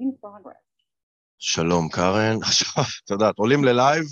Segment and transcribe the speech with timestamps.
[0.00, 0.66] in progress.
[1.38, 2.38] שלום, קארן.
[2.42, 4.04] עכשיו, את יודעת, עולים ללייב,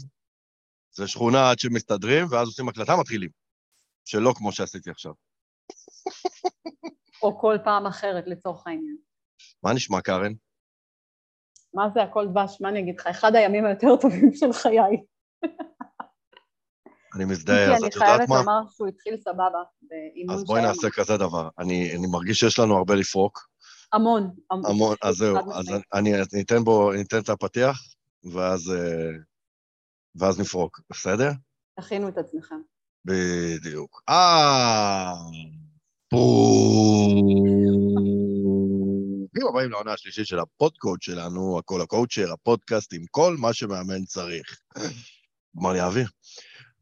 [0.91, 3.31] זה שכונה עד שמסתדרים, ואז עושים הקלטה, מתחילים.
[4.05, 5.13] שלא כמו שעשיתי עכשיו.
[7.23, 8.97] או כל פעם אחרת לצורך העניין.
[9.63, 10.33] מה נשמע, קארן?
[11.75, 12.61] מה זה הכל דבש?
[12.61, 13.07] מה אני אגיד לך?
[13.07, 15.05] אחד הימים היותר טובים של חיי.
[17.15, 18.15] אני מזדהה, אז את יודעת מה?
[18.17, 19.63] אני חייבת לומר שהוא התחיל סבבה
[20.35, 21.49] אז בואי נעשה כזה דבר.
[21.59, 23.49] אני, אני מרגיש שיש לנו הרבה לפרוק.
[23.95, 24.31] המון.
[24.51, 25.53] המון, אז זהו.
[25.53, 27.79] אז אני, אתן בו, אתן את הפתיח,
[28.33, 29.11] ואז, אה,
[30.15, 31.31] ואז נפרוק, בסדר?
[31.81, 32.61] תכינו את עצמכם.
[33.05, 34.03] בדיוק.
[34.09, 35.13] אה...
[39.35, 44.61] ברוכים הבאים לעונה השלישית של הפודקוד שלנו, הכל הקואוצ'ר, הפודקאסט עם כל מה שמאמן צריך.
[45.61, 46.09] אמר לי האוויר.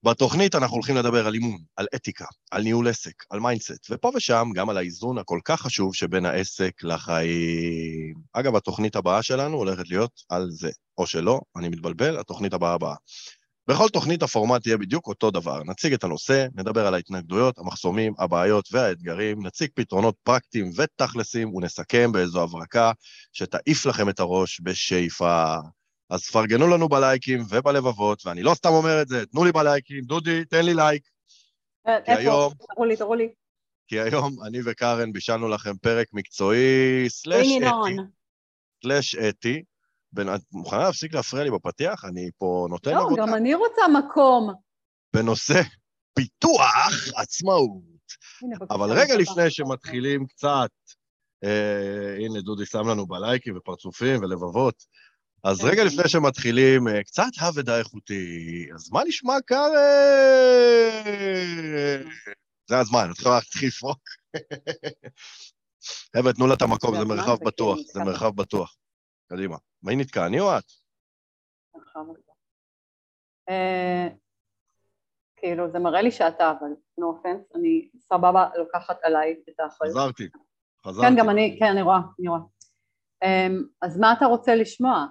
[0.04, 4.48] בתוכנית אנחנו הולכים לדבר על אימון, על אתיקה, על ניהול עסק, על mindset, ופה ושם
[4.54, 8.14] גם על האיזון הכל כך חשוב שבין העסק לחיים.
[8.32, 10.70] אגב, התוכנית הבאה שלנו הולכת להיות על זה.
[10.98, 12.94] או שלא, אני מתבלבל, התוכנית הבאה הבאה.
[13.68, 15.62] בכל תוכנית הפורמט יהיה בדיוק אותו דבר.
[15.64, 22.42] נציג את הנושא, נדבר על ההתנגדויות, המחסומים, הבעיות והאתגרים, נציג פתרונות פרקטיים ותכלסים, ונסכם באיזו
[22.42, 22.92] הברקה
[23.32, 25.56] שתעיף לכם את הראש בשאיפה.
[26.12, 30.44] אז פרגנו לנו בלייקים ובלבבות, ואני לא סתם אומר את זה, תנו לי בלייקים, דודי,
[30.44, 31.02] תן לי לייק.
[32.04, 32.52] כי היום...
[32.74, 33.28] תראו לי, תראו לי.
[33.88, 37.96] כי היום אני וקארן בישלנו לכם פרק מקצועי, סלאש אתי.
[38.82, 39.62] סלאש אתי.
[40.34, 42.04] את מוכנה להפסיק להפריע לי בפתיח?
[42.04, 43.22] אני פה נותן לא, עבודה.
[43.22, 44.52] לא, גם אני רוצה מקום.
[45.14, 45.60] בנושא
[46.14, 47.92] פיתוח עצמאות.
[48.70, 50.70] אבל רגע לפני שמתחילים קצת,
[51.44, 54.84] אה, הנה דודי שם לנו בלייקים ופרצופים ולבבות,
[55.44, 55.66] אז כן.
[55.68, 59.72] רגע לפני שמתחילים, אה, קצת האבדה איכותי, אז מה נשמע קארן?
[62.68, 63.98] זה הזמן, את יכולה להתחיל לפרוק.
[66.16, 68.76] חבר'ה, תנו לה את המקום, זה מרחב בטוח, זה מרחב בטוח.
[69.26, 69.56] קדימה.
[69.82, 70.64] מי נתקע, אני או את?
[73.48, 74.08] אה,
[75.36, 76.68] כאילו, זה מראה לי שאתה, אבל
[77.00, 79.94] no offense, אני סבבה לוקחת עליי את האחריות.
[79.94, 80.28] חזרתי,
[80.86, 81.08] חזרתי.
[81.08, 82.40] כן, גם אני, כן, אני רואה, אני רואה.
[83.24, 85.06] אמ, אז מה אתה רוצה לשמוע?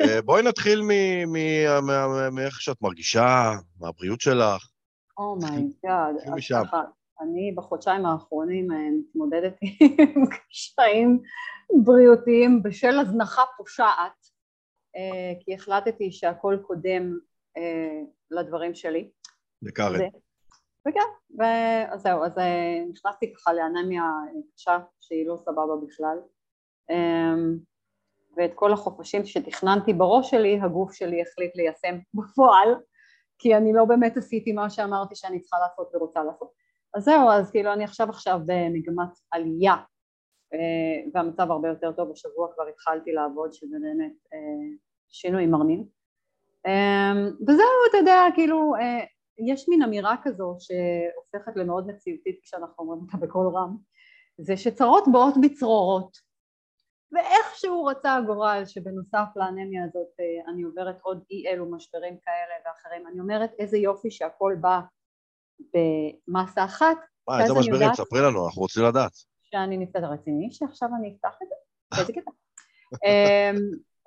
[0.00, 0.82] אה, בואי נתחיל
[2.32, 4.68] מאיך שאת מרגישה, מהבריאות שלך.
[5.18, 6.62] Oh my God, משם.
[7.20, 11.22] אני בחודשיים האחרונים אה, מתמודדת עם קשיים
[11.84, 14.26] בריאותיים בשל הזנחה פושעת,
[14.96, 17.18] אה, כי החלטתי שהכל קודם
[18.30, 19.10] לדברים שלי.
[19.62, 20.00] לקארן.
[20.88, 21.44] וכן,
[21.88, 22.32] אז זהו, אז
[22.92, 24.04] נכנסתי ככה לאנמיה
[24.54, 26.18] קשה שהיא לא סבבה בכלל.
[28.36, 32.68] ואת כל החופשים שתכננתי בראש שלי, הגוף שלי החליט ליישם בפועל,
[33.38, 36.48] כי אני לא באמת עשיתי מה שאמרתי שאני צריכה לעשות ורוצה לעשות.
[36.94, 39.76] אז זהו, אז כאילו אני עכשיו עכשיו במגמת עלייה,
[40.54, 44.76] אה, והמצב הרבה יותר טוב, השבוע כבר התחלתי לעבוד, שזה באמת אה,
[45.08, 45.84] שינוי מרנין.
[46.66, 47.12] אה,
[47.48, 48.72] וזהו, אתה יודע, כאילו,
[49.48, 53.76] יש מין אמירה כזו שהופכת למאוד מציאותית כשאנחנו אומרים אותה בקול רם,
[54.38, 56.33] זה שצרות באות בצרורות.
[57.14, 63.06] ואיכשהו רצה הגורל שבנוסף לאנמיה הזאת אה, אני עוברת עוד אי אלו משברים כאלה ואחרים.
[63.06, 64.80] אני אומרת איזה יופי שהכל בא
[65.60, 66.96] במסה אחת.
[67.28, 67.94] מה, איזה משברים?
[67.94, 69.12] ספרי לנו, אנחנו רוצים לדעת.
[69.42, 71.54] שאני נמצאת רציני, שעכשיו אני אפתח את זה?
[72.00, 72.30] איזה קטע.
[73.04, 73.56] אמ,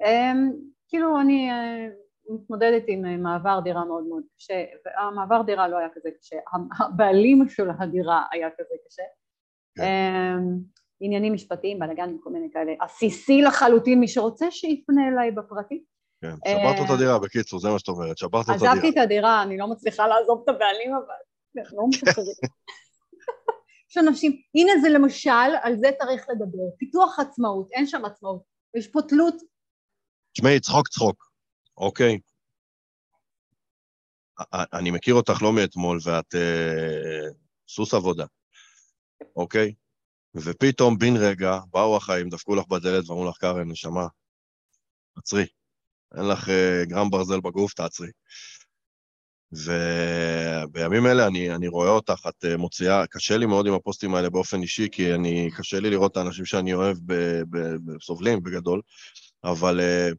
[0.06, 0.52] אמ,
[0.88, 1.88] כאילו אני אה,
[2.30, 6.36] מתמודדת עם אה, מעבר דירה מאוד מאוד קשה, והמעבר דירה לא היה כזה קשה,
[6.80, 9.04] הבעלים של הדירה היה כזה קשה.
[11.00, 11.06] כן.
[11.06, 15.84] עניינים משפטיים, בלאגנים, כל מיני כאלה, עסיסי לחלוטין, מי שרוצה שיפנה אליי בפרטי.
[16.22, 18.72] כן, שברת את הדירה, בקיצור, זה מה שאת אומרת, שברת את הדירה.
[18.72, 21.16] עזבתי את הדירה, אני לא מצליחה לעזוב את הבעלים, אבל
[21.56, 22.36] לא משחררים.
[23.92, 28.42] יש אנשים, הנה זה למשל, על זה צריך לדבר, פיתוח עצמאות, אין שם עצמאות,
[28.78, 29.36] יש פה תלות.
[30.34, 31.32] תשמעי, צחוק צחוק,
[31.78, 32.20] אוקיי?
[34.54, 37.30] אני מכיר אותך לא מאתמול, ואת אה,
[37.70, 38.26] סוס עבודה,
[39.36, 39.74] אוקיי?
[40.36, 44.08] ופתאום בן רגע באו החיים, דפקו לך בדלת ואמרו לך, קארן, נשמה,
[45.18, 45.46] עצרי.
[46.18, 48.12] אין לך uh, גרם ברזל בגוף, תעצרי.
[49.52, 54.30] ובימים אלה אני, אני רואה אותך, את uh, מוציאה, קשה לי מאוד עם הפוסטים האלה
[54.30, 57.14] באופן אישי, כי אני, קשה לי לראות את האנשים שאני אוהב ב,
[57.50, 58.82] ב, ב, סובלים בגדול,
[59.44, 60.16] אבל uh,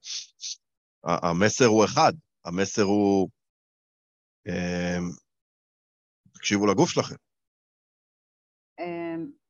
[1.04, 2.12] המסר הוא אחד,
[2.44, 3.28] המסר הוא,
[4.48, 5.02] uh,
[6.32, 7.27] תקשיבו לגוף שלכם.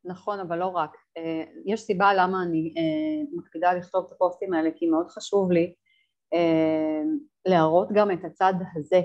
[0.09, 0.91] נכון, אבל לא רק.
[1.17, 5.75] אה, יש סיבה למה אני אה, מקפידה לכתוב את הפוסטים האלה, כי מאוד חשוב לי
[6.35, 7.03] אה,
[7.47, 9.01] להראות גם את הצד הזה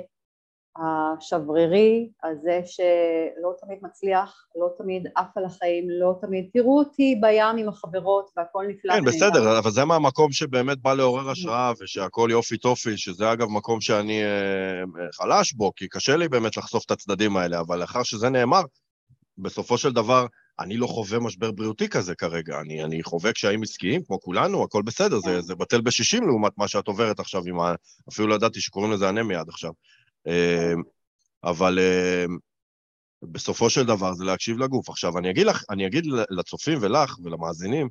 [0.78, 7.58] השברירי, הזה שלא תמיד מצליח, לא תמיד עף על החיים, לא תמיד, תראו אותי בים
[7.58, 8.94] עם החברות והכל נפלא.
[8.94, 13.82] כן, בסדר, אבל זה מהמקום שבאמת בא לעורר השראה ושהכול יופי טופי, שזה אגב מקום
[13.82, 14.22] שאני
[15.14, 18.62] חלש בו, כי קשה לי באמת לחשוף את הצדדים האלה, אבל לאחר שזה נאמר,
[19.38, 20.26] בסופו של דבר,
[20.60, 24.82] אני לא חווה משבר בריאותי כזה כרגע, אני, אני חווה קשיים עסקיים, כמו כולנו, הכל
[24.82, 25.42] בסדר, זה, כן.
[25.42, 27.76] זה בטל בשישים לעומת מה שאת עוברת עכשיו עם ה...
[28.10, 29.72] אפילו לא ידעתי שקוראים לזה אנמיה עד עכשיו.
[30.28, 30.74] אה,
[31.44, 32.26] אבל אה,
[33.24, 34.90] בסופו של דבר זה להקשיב לגוף.
[34.90, 37.90] עכשיו, אני אגיד, לך, אני אגיד לצופים ולך ולמאזינים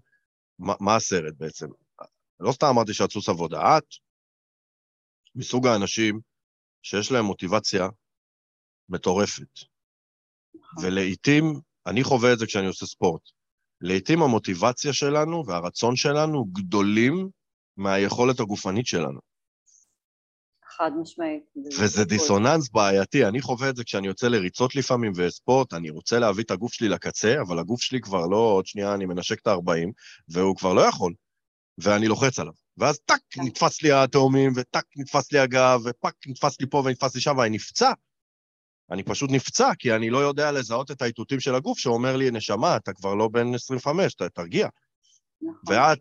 [0.59, 1.67] מה, מה הסרט בעצם.
[2.41, 3.87] לא סתם אמרתי שאת סוס עבודה, את
[5.35, 6.21] מסוג האנשים
[6.83, 7.89] שיש להם מוטיבציה
[8.89, 9.73] מטורפת.
[10.83, 11.45] ולעיתים,
[11.87, 13.23] אני חווה את זה כשאני עושה ספורט,
[13.81, 17.29] לעיתים המוטיבציה שלנו והרצון שלנו גדולים
[17.77, 19.21] מהיכולת הגופנית שלנו.
[20.77, 21.43] חד משמעית.
[21.81, 26.45] וזה דיסוננס בעייתי, אני חווה את זה כשאני יוצא לריצות לפעמים וספורט, אני רוצה להביא
[26.45, 29.91] את הגוף שלי לקצה, אבל הגוף שלי כבר לא, עוד שנייה אני מנשק את ה-40,
[30.29, 31.15] והוא כבר לא יכול,
[31.79, 32.53] ואני לוחץ עליו.
[32.77, 33.43] ואז טאק, כן.
[33.43, 37.51] נתפס לי התאומים, וטאק, נתפס לי הגב, ופאק, נתפס לי פה ונתפס לי שם, ואני
[37.51, 37.93] נפצע.
[38.91, 42.77] אני פשוט נפצע, כי אני לא יודע לזהות את האיתותים של הגוף שאומר לי, נשמה,
[42.77, 44.69] אתה כבר לא בן 25, תרגיע.
[45.43, 45.55] נכון.
[45.69, 46.01] ואת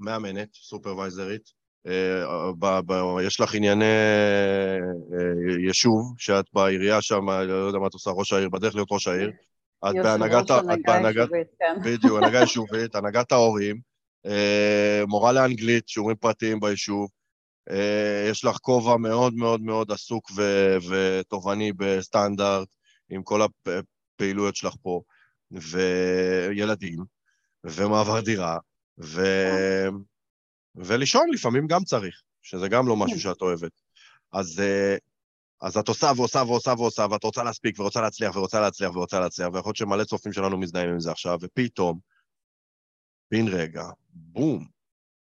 [0.00, 1.52] מאמנת, סופרוויזרית,
[1.86, 8.32] אה, יש לך ענייני אה, יישוב, שאת בעירייה שם, לא יודע מה את עושה, ראש
[8.32, 9.30] העיר, בדרך להיות ראש העיר.
[9.90, 11.28] את בהנהגת, את בהנהגת,
[11.58, 11.76] כן.
[11.84, 13.80] בדיוק, הנהגה יישובית, הנהגת ההורים,
[14.26, 17.10] אה, מורה לאנגלית, שיעורים פרטיים ביישוב.
[18.30, 20.30] יש לך כובע מאוד מאוד מאוד עסוק
[20.90, 22.68] ותובעני בסטנדרט,
[23.08, 25.00] עם כל הפעילויות שלך פה,
[25.50, 26.98] וילדים,
[27.64, 28.58] ומעבר דירה,
[29.04, 29.22] ו...
[30.74, 33.22] ולישון לפעמים גם צריך, שזה גם לא משהו כן.
[33.22, 33.72] שאת אוהבת.
[34.32, 34.96] אז, אה,
[35.62, 39.48] אז את עושה ועושה ועושה ועושה, ואת רוצה להספיק ורוצה להצליח ורוצה להצליח ורוצה להצליח,
[39.48, 41.98] ויכול להיות שמלא צופים שלנו מזדהים עם זה עכשיו, ופתאום,
[43.30, 44.66] בן רגע, בום,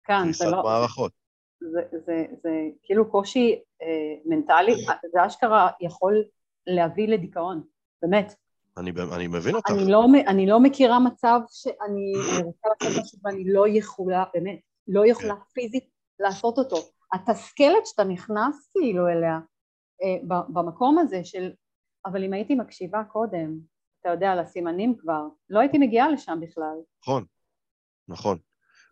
[0.04, 0.64] כן, זה לא...
[0.64, 1.27] מערכות.
[1.60, 2.50] זה, זה, זה,
[2.84, 4.76] כאילו קושי אה, מנטלי,
[5.14, 6.24] זה אשכרה יכול
[6.68, 7.64] להביא לדיכאון,
[8.02, 8.34] באמת.
[8.78, 9.70] אני, אני מבין אותך.
[9.72, 12.14] אני לא, אני לא מכירה מצב שאני
[12.44, 14.60] רוצה לעשות משהו ואני לא יכולה, באמת.
[14.88, 15.42] לא יכולה כן.
[15.54, 15.90] פיזית
[16.20, 16.78] לעשות אותו.
[17.14, 19.40] התסכלת שאתה נכנס כאילו אליה
[20.04, 20.18] אה,
[20.48, 21.52] במקום הזה של
[22.06, 23.60] אבל אם הייתי מקשיבה קודם,
[24.02, 26.78] אתה יודע, לסימנים כבר, לא הייתי מגיעה לשם בכלל.
[27.04, 27.26] נכון,
[28.08, 28.38] נכון.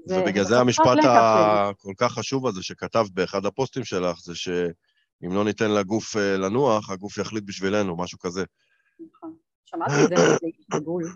[0.10, 5.72] ובגלל זה המשפט הכל כך חשוב הזה שכתבת באחד הפוסטים שלך, זה שאם לא ניתן
[5.72, 8.44] לגוף אה, לנוח, הגוף יחליט בשבילנו, משהו כזה.
[9.00, 9.36] נכון.
[9.66, 11.16] שמעתי את זה מאיזה איש דגול.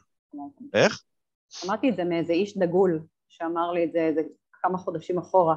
[0.73, 1.03] איך?
[1.49, 2.99] שמעתי את זה מאיזה איש דגול,
[3.29, 4.21] שאמר לי את זה איזה
[4.61, 5.55] כמה חודשים אחורה.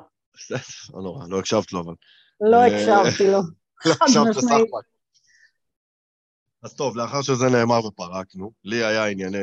[0.94, 1.94] לא נורא, לא הקשבת לו, אבל...
[2.40, 3.38] לא אה, הקשבתי לו.
[3.86, 4.58] לא הקשבת לסחמן.
[6.62, 9.38] אז טוב, לאחר שזה נאמר ופרקנו, לי היה ענייני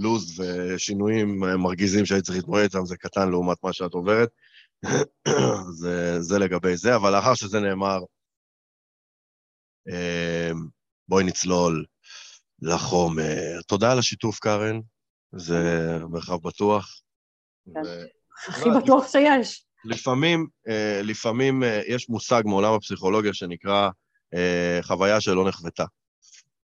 [0.00, 4.28] לו"ז ושינויים מרגיזים שהייתי צריך להתמודד איתם, זה קטן לעומת מה שאת עוברת.
[5.80, 7.98] זה, זה לגבי זה, אבל לאחר שזה נאמר,
[9.88, 10.50] אה,
[11.08, 11.84] בואי נצלול
[12.62, 13.60] לחומר.
[13.66, 14.80] תודה על השיתוף, קארן,
[15.32, 15.58] זה
[16.08, 17.00] מרחב בטוח.
[17.74, 17.80] כן.
[18.48, 19.64] הכי בטוח שיש.
[19.84, 23.88] לפעמים, אה, לפעמים אה, יש מושג מעולם הפסיכולוגיה שנקרא
[24.34, 25.84] אה, חוויה שלא נחוותה,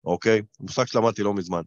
[0.04, 0.42] אוקיי?
[0.60, 1.62] מושג שלמדתי לא מזמן.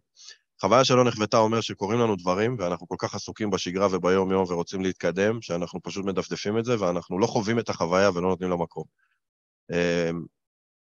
[0.61, 5.41] חוויה שלא נחוותה אומר שקורים לנו דברים, ואנחנו כל כך עסוקים בשגרה וביום-יום ורוצים להתקדם,
[5.41, 8.83] שאנחנו פשוט מדפדפים את זה, ואנחנו לא חווים את החוויה ולא נותנים לה מקום.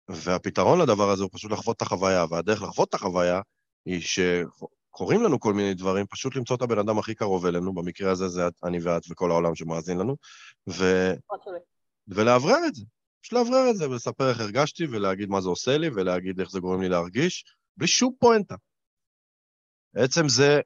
[0.09, 3.41] והפתרון לדבר הזה הוא פשוט לחוות את החוויה, והדרך לחוות את החוויה
[3.85, 4.01] היא
[4.89, 8.27] קורים לנו כל מיני דברים, פשוט למצוא את הבן אדם הכי קרוב אלינו, במקרה הזה
[8.27, 10.15] זה אני ואת וכל העולם שמאזין לנו,
[10.69, 11.11] ו...
[12.07, 12.83] ולאוורר את זה.
[13.21, 16.59] פשוט לאוורר את זה ולספר איך הרגשתי ולהגיד מה זה עושה לי ולהגיד איך זה
[16.59, 17.45] גורם לי להרגיש,
[17.77, 18.55] בלי שום פואנטה.
[19.95, 20.61] עצם זה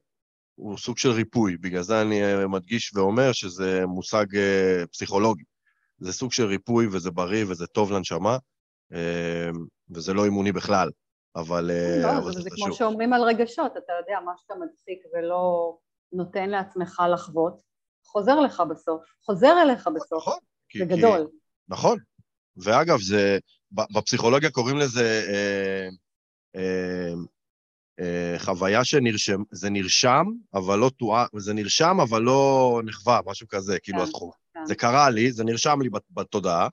[0.54, 5.44] הוא סוג של ריפוי, בגלל זה אני אה, מדגיש ואומר שזה מושג אה, פסיכולוגי.
[5.98, 8.38] זה סוג של ריפוי וזה בריא וזה טוב לנשמה,
[8.92, 9.50] אה,
[9.90, 10.90] וזה לא אימוני בכלל.
[11.36, 11.70] אבל...
[12.02, 15.76] לא, אבל זה, זה כמו שאומרים על רגשות, אתה יודע, מה שאתה מדחיק ולא
[16.12, 17.60] נותן לעצמך לחוות,
[18.04, 20.38] חוזר לך בסוף, חוזר אליך בסוף, נכון,
[20.78, 21.26] זה כי, גדול.
[21.30, 21.36] כי,
[21.68, 21.98] נכון,
[22.56, 23.38] ואגב, זה,
[23.72, 25.88] בפסיכולוגיה קוראים לזה אה,
[26.56, 27.12] אה,
[28.38, 30.24] חוויה שנרשם, זה נרשם,
[30.54, 34.30] אבל לא תואר, זה נרשם, אבל לא נחווה, משהו כזה, כאילו כן, הסכום.
[34.54, 34.66] כן.
[34.66, 36.68] זה קרה לי, זה נרשם לי בתודעה,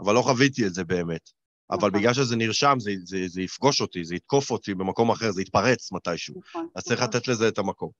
[0.00, 1.30] אבל לא חוויתי את זה באמת.
[1.72, 2.00] אבל נכון.
[2.00, 5.92] בגלל שזה נרשם, זה, זה, זה יפגוש אותי, זה יתקוף אותי במקום אחר, זה יתפרץ
[5.92, 6.34] מתישהו.
[6.48, 6.68] נכון.
[6.74, 7.16] אז צריך נכון.
[7.16, 7.90] לתת לזה את המקום.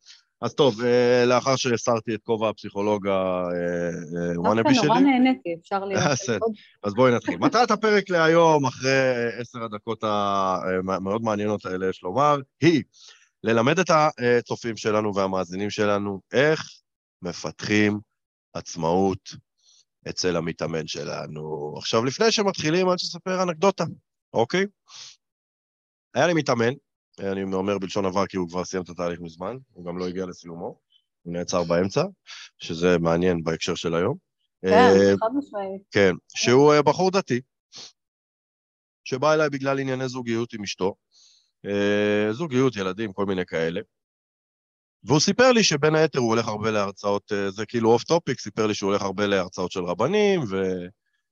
[0.43, 6.33] אז טוב, אה, לאחר שהסרתי את כובע הפסיכולוג הוואנאבי דווקא נורא שלי, נהניתי, אפשר בסדר.
[6.33, 7.37] להיות עוד אז בואי נתחיל.
[7.39, 8.91] מטרת הפרק להיום, אחרי
[9.41, 12.83] עשר הדקות המאוד מעניינות האלה, יש לומר, היא
[13.45, 16.71] ללמד את הצופים שלנו והמאזינים שלנו איך
[17.23, 18.01] מפתחים
[18.55, 19.35] עצמאות
[20.09, 21.75] אצל המתאמן שלנו.
[21.79, 23.85] עכשיו, לפני שמתחילים, אני רוצה לספר אנקדוטה,
[24.33, 24.67] אוקיי?
[26.15, 26.73] היה לי מתאמן,
[27.21, 30.27] אני אומר בלשון עבר כי הוא כבר סיים את התהליך מזמן, הוא גם לא הגיע
[30.27, 30.79] לסיומו,
[31.23, 32.03] הוא נעצר באמצע,
[32.59, 34.17] שזה מעניין בהקשר של היום.
[34.65, 35.83] אה, כן, חד משמעית.
[35.91, 37.41] כן, שהוא אה, בחור דתי,
[39.05, 40.95] שבא אליי בגלל ענייני זוגיות עם אשתו,
[41.67, 43.81] אה, זוגיות, ילדים, כל מיני כאלה.
[45.05, 48.67] והוא סיפר לי שבין היתר הוא הולך הרבה להרצאות, אה, זה כאילו off topic, סיפר
[48.67, 50.63] לי שהוא הולך הרבה להרצאות של רבנים, ו...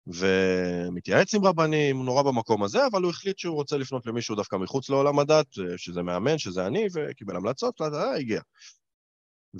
[0.06, 4.56] ומתייעץ עם רבנים, הוא נורא במקום הזה, אבל הוא החליט שהוא רוצה לפנות למישהו דווקא
[4.56, 8.40] מחוץ לעולם הדת, אה, שזה מאמן, שזה אני, וקיבל המלצות, אה, הגיע.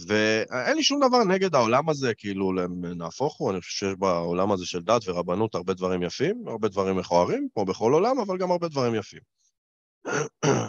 [0.06, 2.52] ואין לי שום דבר נגד העולם הזה, כאילו,
[2.96, 6.96] נהפוך הוא, אני חושב שיש בעולם הזה של דת ורבנות הרבה דברים יפים, הרבה דברים
[6.96, 9.39] מכוערים, כמו בכל עולם, אבל גם הרבה דברים יפים.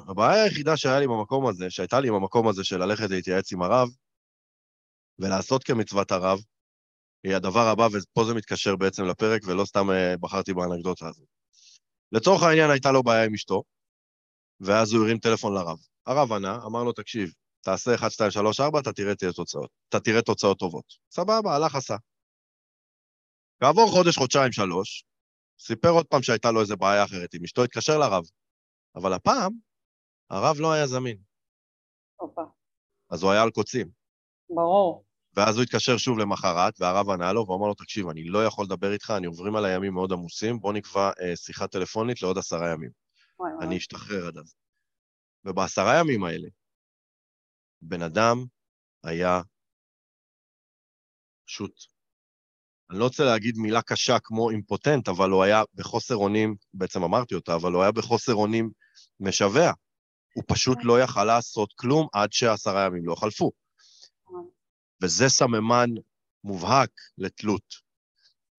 [0.10, 3.90] הבעיה היחידה שהיה לי במקום הזה, שהייתה לי במקום הזה של ללכת להתייעץ עם הרב,
[5.20, 6.40] ולעשות כמצוות הרב,
[7.24, 11.28] היא הדבר הבא, ופה זה מתקשר בעצם לפרק, ולא סתם אה, בחרתי באנקדוטה הזאת.
[12.12, 13.64] לצורך העניין הייתה לו בעיה עם אשתו,
[14.60, 15.78] ואז הוא הרים טלפון לרב.
[16.06, 19.70] הרב ענה, אמר לו, תקשיב, תעשה 1, 2, 3, 4, אתה תראה תוצאות.
[19.90, 20.86] אתה תראה תוצאות טובות.
[21.12, 21.96] סבבה, הלך עשה.
[23.60, 25.04] כעבור חודש, חודשיים, שלוש,
[25.60, 28.24] סיפר עוד פעם שהייתה לו איזה בעיה אחרת עם אשתו, התקשר לרב.
[28.96, 29.54] אבל הפעם,
[30.30, 31.18] הרב לא היה זמין,
[32.16, 32.42] הופה,
[33.10, 33.90] אז הוא היה על קוצים.
[34.50, 35.06] ברור.
[35.34, 38.94] ואז הוא התקשר שוב למחרת, והרב ענה לו, ואמר לו, תקשיב, אני לא יכול לדבר
[38.94, 42.92] איתך, אני עוברים על הימים מאוד עמוסים, בוא נקבע אה, שיחה טלפונית לעוד עשרה ימים.
[43.40, 43.68] וואי וואי.
[43.68, 44.56] אני אשתחרר עד אז.
[45.46, 46.48] ובעשרה ימים האלה,
[47.82, 48.38] בן אדם
[49.04, 49.42] היה
[51.46, 51.72] פשוט,
[52.92, 57.36] אני לא רוצה להגיד מילה קשה כמו אימפוטנט, אבל הוא היה בחוסר אונים, בעצם אמרתי
[57.36, 58.70] אותה, אבל הוא היה בחוסר אונים
[59.20, 59.72] משווע.
[60.34, 63.52] הוא פשוט לא יכל לעשות כלום עד שעשרה ימים לא חלפו.
[65.04, 65.90] וזה סממן
[66.44, 67.92] מובהק לתלות.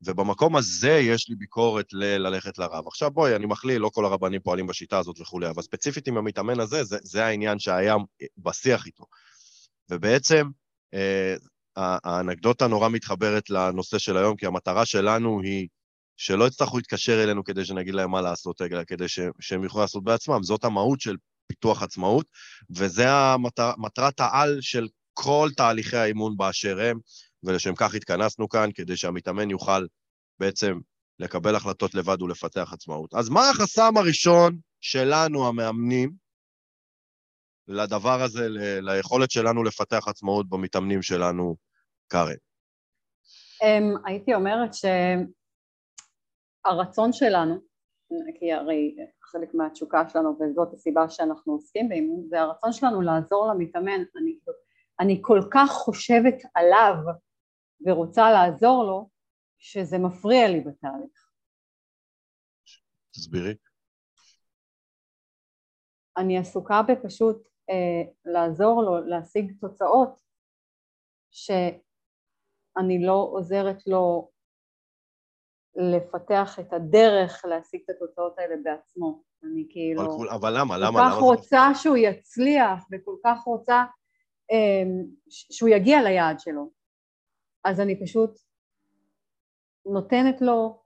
[0.02, 2.86] ובמקום הזה יש לי ביקורת ל- ללכת לרב.
[2.86, 6.60] עכשיו בואי, אני מכליל, לא כל הרבנים פועלים בשיטה הזאת וכולי, אבל ספציפית עם המתאמן
[6.60, 7.94] הזה, זה, זה העניין שהיה
[8.38, 9.04] בשיח איתו.
[9.90, 10.46] ובעצם,
[10.94, 11.34] אה,
[11.76, 15.68] האנקדוטה נורא מתחברת לנושא של היום, כי המטרה שלנו היא
[16.16, 20.04] שלא יצטרכו להתקשר אלינו כדי שנגיד להם מה לעשות, אלא כדי ש, שהם יוכלו לעשות
[20.04, 20.42] בעצמם.
[20.42, 22.26] זאת המהות של פיתוח עצמאות,
[22.70, 23.06] וזה
[23.78, 26.98] מטרת העל של כל תהליכי האימון באשר הם,
[27.42, 29.86] ולשם כך התכנסנו כאן, כדי שהמתאמן יוכל
[30.40, 30.78] בעצם
[31.18, 33.14] לקבל החלטות לבד ולפתח עצמאות.
[33.14, 36.21] אז מה החסם הראשון שלנו, המאמנים,
[37.68, 41.56] לדבר הזה, ל- ליכולת שלנו לפתח עצמאות במתאמנים שלנו,
[42.08, 42.34] קארן?
[43.62, 44.70] אמ, הייתי אומרת
[46.64, 47.54] שהרצון שלנו,
[48.38, 54.04] כי הרי חלק מהתשוקה שלנו וזאת הסיבה שאנחנו עוסקים באימון, זה הרצון שלנו לעזור למתאמן.
[54.16, 54.38] אני,
[55.00, 56.94] אני כל כך חושבת עליו
[57.86, 59.08] ורוצה לעזור לו,
[59.58, 61.30] שזה מפריע לי בתהליך.
[63.10, 63.54] תסבירי.
[66.16, 67.51] אני עסוקה בפשוט
[68.24, 70.20] לעזור לו להשיג תוצאות
[71.30, 74.30] שאני לא עוזרת לו
[75.74, 79.22] לפתח את הדרך להשיג את התוצאות האלה בעצמו.
[79.44, 80.02] אני כאילו...
[80.02, 80.78] אבל, אבל למה?
[80.78, 81.00] למה?
[81.00, 83.84] כל כך למה רוצה שהוא יצליח וכל כך רוצה
[84.52, 84.82] אה,
[85.28, 86.70] שהוא יגיע ליעד שלו.
[87.64, 88.30] אז אני פשוט
[89.86, 90.82] נותנת לו,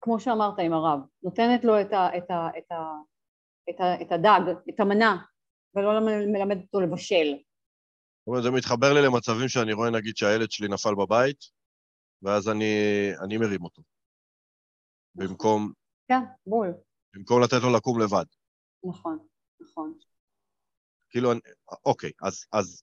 [0.00, 2.94] כמו שאמרת עם הרב, נותנת לו את, ה, את, ה, את, ה,
[3.70, 5.16] את, ה, את הדג, את המנה,
[5.74, 6.00] ולא
[6.32, 7.26] מלמדת אותו לבשל.
[7.36, 11.38] זאת אומרת, זה מתחבר לי למצבים שאני רואה, נגיד, שהילד שלי נפל בבית,
[12.22, 12.74] ואז אני,
[13.24, 13.82] אני מרים אותו.
[15.14, 15.72] במקום,
[16.08, 16.74] כן, בול.
[17.14, 18.24] במקום לתת לו לקום לבד.
[18.84, 19.26] נכון,
[19.60, 19.98] נכון.
[21.10, 21.40] כאילו, אני-
[21.86, 22.82] אוקיי, אז, אז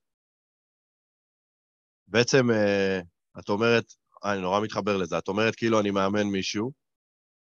[2.06, 3.00] בעצם אה,
[3.40, 3.84] את אומרת,
[4.24, 6.72] אה, אני נורא מתחבר לזה, את אומרת כאילו אני מאמן מישהו,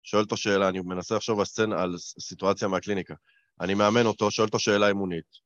[0.05, 3.13] שואל אותו שאלה, אני מנסה לחשוב על סצנה, על סיטואציה מהקליניקה.
[3.61, 5.45] אני מאמן אותו, שואל אותו שאלה אמונית.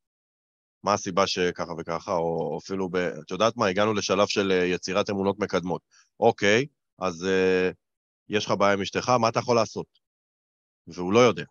[0.84, 2.96] מה הסיבה שככה וככה, או אפילו ב...
[2.96, 5.82] את יודעת מה, הגענו לשלב של אה, יצירת אמונות מקדמות.
[6.20, 6.66] אוקיי,
[7.00, 7.70] אז אה,
[8.30, 9.88] יש לך בעיה עם אשתך, מה אתה יכול לעשות?
[10.88, 11.46] והוא לא יודע.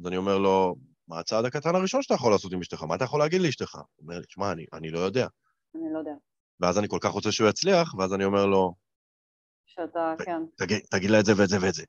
[0.00, 0.76] אז אני אומר לו,
[1.08, 2.82] מה הצעד הקטן הראשון שאתה יכול לעשות עם אשתך?
[2.82, 3.74] מה אתה יכול להגיד לאשתך?
[3.74, 5.26] הוא אומר לי, שמע, אני, אני לא יודע.
[5.74, 6.18] אני לא יודעת.
[6.60, 8.74] ואז אני כל כך רוצה שהוא יצליח, ואז אני אומר לו,
[9.74, 10.42] שאתה, כן.
[10.56, 11.84] תגיד, תגיד לה את זה ואת זה ואת זה.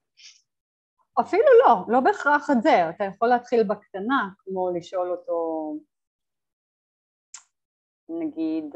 [1.19, 5.73] אפילו לא, לא בהכרח את זה, אתה יכול להתחיל בקטנה, כמו לשאול אותו,
[8.09, 8.75] נגיד,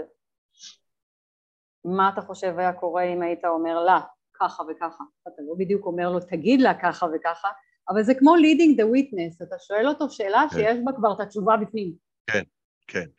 [1.85, 3.99] מה אתה חושב היה קורה אם היית אומר לה
[4.33, 7.49] ככה וככה, אתה לא בדיוק אומר לו תגיד לה ככה וככה,
[7.89, 10.55] אבל זה כמו leading the witness, אתה שואל אותו שאלה כן.
[10.55, 11.93] שיש בה כבר את התשובה בפנים.
[12.27, 12.43] כן,
[12.87, 13.09] כן.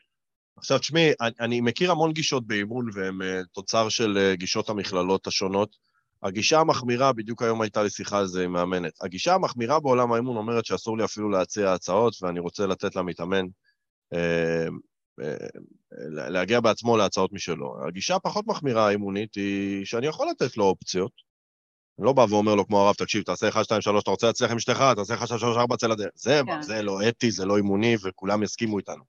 [0.56, 5.26] עכשיו תשמעי, אני, אני מכיר המון גישות באימון והן uh, תוצר של uh, גישות המכללות
[5.26, 5.76] השונות.
[6.22, 10.36] הגישה המחמירה, בדיוק היום הייתה לי שיחה על זה עם מאמנת, הגישה המחמירה בעולם האימון
[10.36, 13.44] אומרת שאסור לי אפילו להציע הצעות ואני רוצה לתת למתאמן
[14.12, 14.66] אה,
[15.22, 15.36] אה,
[16.30, 17.86] להגיע בעצמו להצעות משלו.
[17.88, 21.12] הגישה הפחות מחמירה האימונית היא שאני יכול לתת לו אופציות.
[21.98, 24.50] אני לא בא ואומר לו כמו הרב, תקשיב, תעשה 1, 2, 3, אתה רוצה להצליח
[24.50, 26.10] עם אשתך, תעשה 1, 2, 3, 4, צא לדרך.
[26.14, 26.62] זה, כן.
[26.62, 29.04] זה לא אתי, זה לא אימוני, וכולם יסכימו איתנו.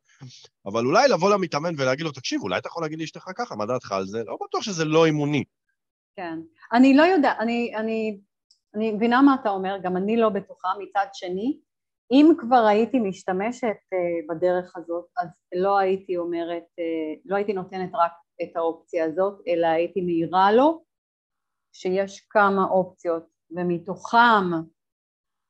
[0.65, 3.91] אבל אולי לבוא למתאמן ולהגיד לו, תקשיב, אולי אתה יכול להגיד לאשתך ככה, מה דעתך
[3.91, 4.23] על זה?
[4.23, 5.43] לא בטוח שזה לא אימוני.
[6.15, 6.39] כן.
[6.73, 8.19] אני לא יודעת, אני, אני,
[8.75, 10.69] אני מבינה מה אתה אומר, גם אני לא בטוחה.
[10.79, 11.59] מצד שני,
[12.11, 17.89] אם כבר הייתי משתמשת uh, בדרך הזאת, אז לא הייתי אומרת, uh, לא הייתי נותנת
[17.93, 18.11] רק
[18.43, 20.83] את האופציה הזאת, אלא הייתי מעירה לו
[21.73, 24.51] שיש כמה אופציות, ומתוכם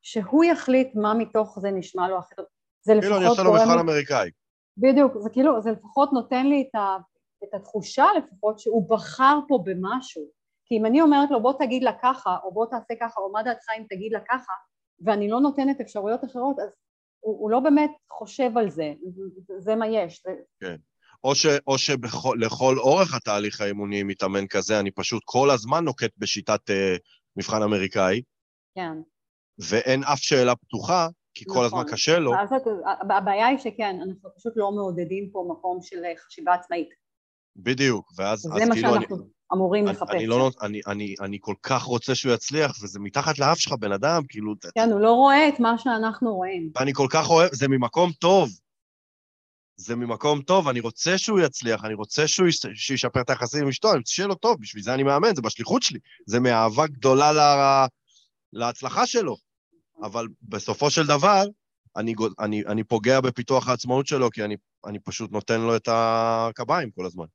[0.02, 2.46] שהוא יחליט מה מתוך זה נשמע לו הכי טוב.
[2.82, 3.04] זה לפחות...
[3.04, 4.30] כאילו אני עושה לו מבחן אמריקאי.
[4.76, 6.96] בדיוק, זה כאילו, זה לפחות נותן לי את, ה,
[7.44, 10.22] את התחושה לפחות שהוא בחר פה במשהו.
[10.66, 13.42] כי אם אני אומרת לו בוא תגיד לה ככה, או בוא תעשה ככה, או מה
[13.42, 14.52] דעתך אם תגיד לה ככה,
[15.04, 16.68] ואני לא נותנת אפשרויות אחרות, אז
[17.20, 18.92] הוא, הוא לא באמת חושב על זה,
[19.46, 20.22] זה, זה מה יש.
[20.60, 20.76] כן.
[21.24, 26.70] או, ש, או שלכל אורך התהליך האימוני מתאמן כזה, אני פשוט כל הזמן נוקט בשיטת
[26.70, 26.98] uh,
[27.36, 28.22] מבחן אמריקאי.
[28.74, 28.92] כן.
[29.58, 31.58] ואין אף שאלה פתוחה, כי נכון.
[31.58, 31.92] כל הזמן נכון.
[31.92, 32.32] קשה לו.
[33.10, 36.88] הבעיה היא שכן, אנחנו פשוט לא מעודדים פה מקום של חשיבה עצמאית.
[37.56, 40.14] בדיוק, ואז זה מה כאילו שאנחנו אני, אמורים אני, לחפש.
[40.14, 43.92] אני, לא, אני, אני, אני כל כך רוצה שהוא יצליח, וזה מתחת לאף שלך, בן
[43.92, 44.54] אדם, כאילו...
[44.74, 46.70] כן, הוא לא רואה את מה שאנחנו רואים.
[46.76, 48.48] ואני כל כך אוהב, זה ממקום טוב.
[49.76, 53.90] זה ממקום טוב, אני רוצה שהוא יצליח, אני רוצה שהוא שישפר את היחסים עם אשתו,
[53.90, 55.98] אני רוצה שיהיה לו טוב, בשביל זה אני מאמן, זה בשליחות שלי.
[56.26, 57.86] זה מאהבה גדולה לה,
[58.52, 59.36] להצלחה שלו.
[60.02, 61.42] אבל בסופו של דבר,
[61.96, 64.56] אני, אני, אני פוגע בפיתוח העצמאות שלו, כי אני,
[64.86, 67.26] אני פשוט נותן לו את הקביים כל הזמן.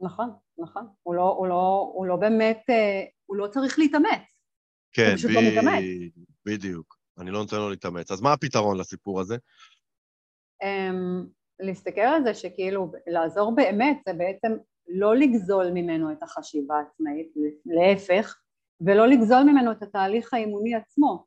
[0.00, 0.86] נכון, נכון.
[1.02, 4.22] הוא לא, הוא לא, הוא לא באמת, אה, הוא לא צריך להתאמץ.
[4.92, 5.34] כן, הוא פשוט ב...
[5.34, 5.84] לא מתאמץ.
[6.46, 6.96] בדיוק.
[7.18, 8.10] אני לא נותן לו להתאמץ.
[8.10, 9.36] אז מה הפתרון לסיפור הזה?
[10.62, 11.26] Um,
[11.60, 14.52] להסתכל על זה שכאילו לעזור באמת זה בעצם
[14.88, 17.32] לא לגזול ממנו את החשיבה העצמאית,
[17.66, 18.38] להפך,
[18.80, 21.24] ולא לגזול ממנו את התהליך האימוני עצמו,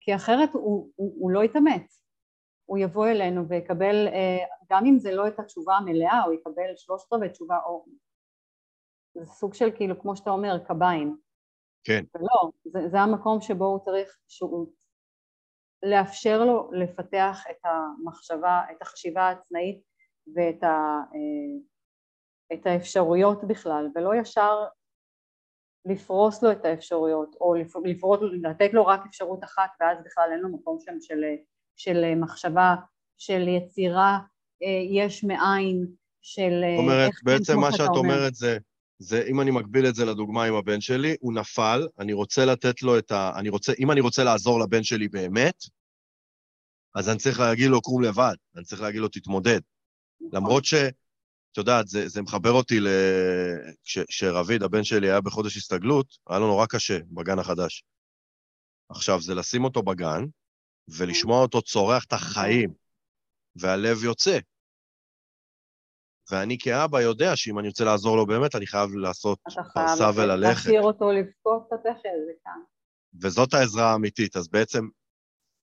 [0.00, 2.04] כי אחרת הוא, הוא, הוא לא יתאמץ.
[2.64, 4.38] הוא יבוא אלינו ויקבל, אה,
[4.70, 7.84] גם אם זה לא את התשובה המלאה, הוא יקבל שלושת רבעי תשובה, או
[9.14, 11.16] זה סוג של כאילו, כמו שאתה אומר, קביים.
[11.84, 12.04] כן.
[12.14, 14.72] ולא, זה, זה המקום שבו הוא צריך, שהוא,
[15.82, 19.82] לאפשר לו לפתח את המחשבה, את החשיבה העצמאית
[20.34, 21.60] ואת ה, אה,
[22.52, 24.64] את האפשרויות בכלל, ולא ישר
[25.84, 30.48] לפרוס לו את האפשרויות, או לפרוס, לתת לו רק אפשרות אחת ואז בכלל אין לו
[30.48, 31.24] מקום שם של,
[31.76, 32.74] של מחשבה,
[33.18, 34.18] של יצירה
[34.62, 35.86] אה, יש מאין,
[36.22, 36.62] של...
[36.76, 37.98] זאת אומרת, בעצם מה שאת אומר.
[37.98, 38.58] אומרת זה,
[38.98, 42.82] זה אם אני מקביל את זה לדוגמה עם הבן שלי, הוא נפל, אני רוצה לתת
[42.82, 43.32] לו את ה...
[43.36, 45.54] אני רוצה, אם אני רוצה לעזור לבן שלי באמת,
[46.94, 49.60] אז אני צריך להגיד לו, קום לבד, אני צריך להגיד לו, תתמודד.
[50.20, 50.38] נכון.
[50.38, 50.74] למרות ש...
[51.52, 52.88] את יודעת, זה, זה מחבר אותי ל...
[54.08, 57.84] כשרביד, הבן שלי, היה בחודש הסתגלות, היה לו נורא קשה בגן החדש.
[58.88, 60.24] עכשיו, זה לשים אותו בגן,
[60.88, 62.70] ולשמוע אותו צורח את החיים,
[63.56, 64.38] והלב יוצא.
[66.30, 69.38] ואני כאבא יודע שאם אני רוצה לעזור לו באמת, אני חייב לעשות
[69.74, 70.52] פרסה וללכת.
[70.52, 72.60] אתה חייב להשאיר אותו לבכות את התכף, זה כאן.
[73.22, 74.36] וזאת העזרה האמיתית.
[74.36, 74.88] אז בעצם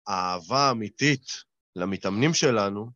[0.07, 1.25] האהבה האמיתית
[1.75, 2.89] למתאמנים שלנו,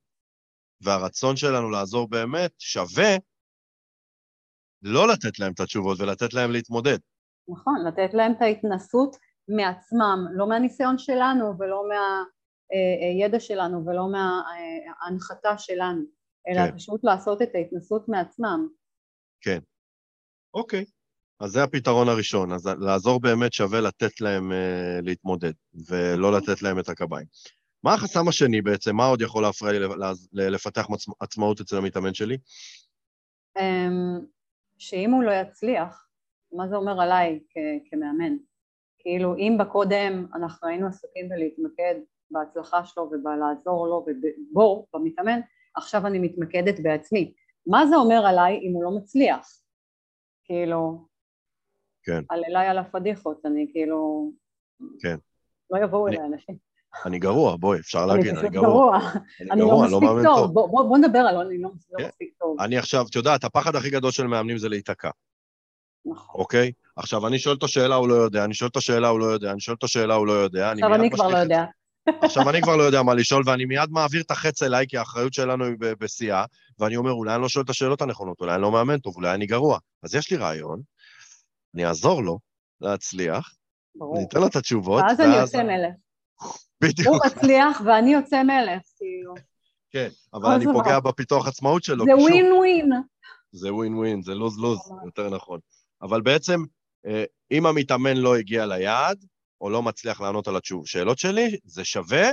[0.84, 3.16] והרצון שלנו לעזור באמת, שווה
[4.82, 6.98] לא לתת להם את התשובות ולתת להם להתמודד.
[7.48, 9.16] נכון, לתת להם את ההתנסות
[9.48, 16.02] מעצמם, לא מהניסיון שלנו ולא מהידע שלנו ולא מההנחתה שלנו.
[16.48, 16.78] אלא כן.
[16.78, 18.68] פשוט לעשות את ההתנסות מעצמם.
[19.42, 19.60] כן.
[20.54, 20.86] אוקיי.
[21.40, 22.52] אז זה הפתרון הראשון.
[22.52, 24.56] אז לעזור באמת שווה לתת להם uh,
[25.04, 25.54] להתמודד,
[25.90, 26.54] ולא אוקיי.
[26.54, 27.26] לתת להם את הקביים.
[27.84, 28.96] מה החסם השני בעצם?
[28.96, 29.72] מה עוד יכול להפריע
[30.34, 30.88] לי לפתח
[31.20, 32.38] עצמאות אצל המתאמן שלי?
[33.58, 33.62] Um,
[34.78, 36.08] שאם הוא לא יצליח,
[36.54, 37.40] מה זה אומר עליי
[37.90, 38.38] כמאמן?
[39.00, 41.96] כאילו, אם בקודם אנחנו היינו עסוקים בלהתמקד
[42.32, 45.40] בהצלחה שלו ובלעזור לו ובו, במתאמן,
[45.76, 47.34] עכשיו אני מתמקדת בעצמי.
[47.68, 49.62] מה זה אומר עליי אם הוא לא מצליח?
[50.44, 51.08] כאילו,
[52.04, 52.22] כן.
[52.30, 54.32] על אליי על הפדיחות, אני כאילו...
[55.00, 55.16] כן.
[55.72, 56.71] לא יבואו אליי אנשים.
[57.06, 59.00] אני גרוע, בואי, אפשר להגיד, אני גרוע.
[59.52, 60.54] אני לא גרוע, אני לא מאמן טוב.
[60.54, 62.06] בוא- נדבר על אני לא כן.
[62.06, 62.56] מספיק טוב.
[62.60, 65.10] אני עכשיו, את יודעת, הפחד הכי גדול של מאמנים זה להיתקע,
[66.06, 66.42] נכון.
[66.42, 66.72] אוקיי?
[66.96, 69.52] עכשיו, אני שואל אותו שאלה, הוא לא יודע, אני שואל אותו שאלה, הוא לא יודע,
[69.52, 70.72] אני שואל אותו שאלה, הוא לא יודע.
[70.72, 71.42] עכשיו אני כבר לא את.
[71.44, 71.64] יודע.
[72.22, 75.34] עכשיו אני כבר לא יודע מה לשאול, ואני מיד מעביר את החץ אליי, כי האחריות
[75.34, 76.46] שלנו היא בשיאה,
[76.80, 79.34] ואני אומר, אולי אני לא שואל את השאלות הנכונות, אולי אני לא מאמן טוב, אולי
[79.34, 79.80] אני גרוע.
[80.04, 80.82] אז יש לי רעיון,
[81.76, 82.40] אני אעזור לו
[82.82, 83.54] להצליח,
[83.96, 84.18] ברור.
[84.18, 85.94] אני אתן לו את התשובות, ואז אני יוצא מלך.
[86.82, 89.34] בדיוק, הוא מצליח ואני יוצא מלך, כאילו.
[89.92, 90.66] כן, אבל אני.
[90.66, 92.06] פוגע בפיתוח עצמאות שלו.
[92.06, 92.90] זה ווין ווין.
[93.52, 94.92] זה ווין ווין, זה לוז לוז.
[95.06, 95.60] יותר נכון.
[96.02, 96.60] אבל בעצם,
[97.06, 99.26] אה, אם המתאמן לא הגיע ליעד,
[99.62, 102.30] או לא מצליח לענות על התשוב שאלות שלי, זה שווה,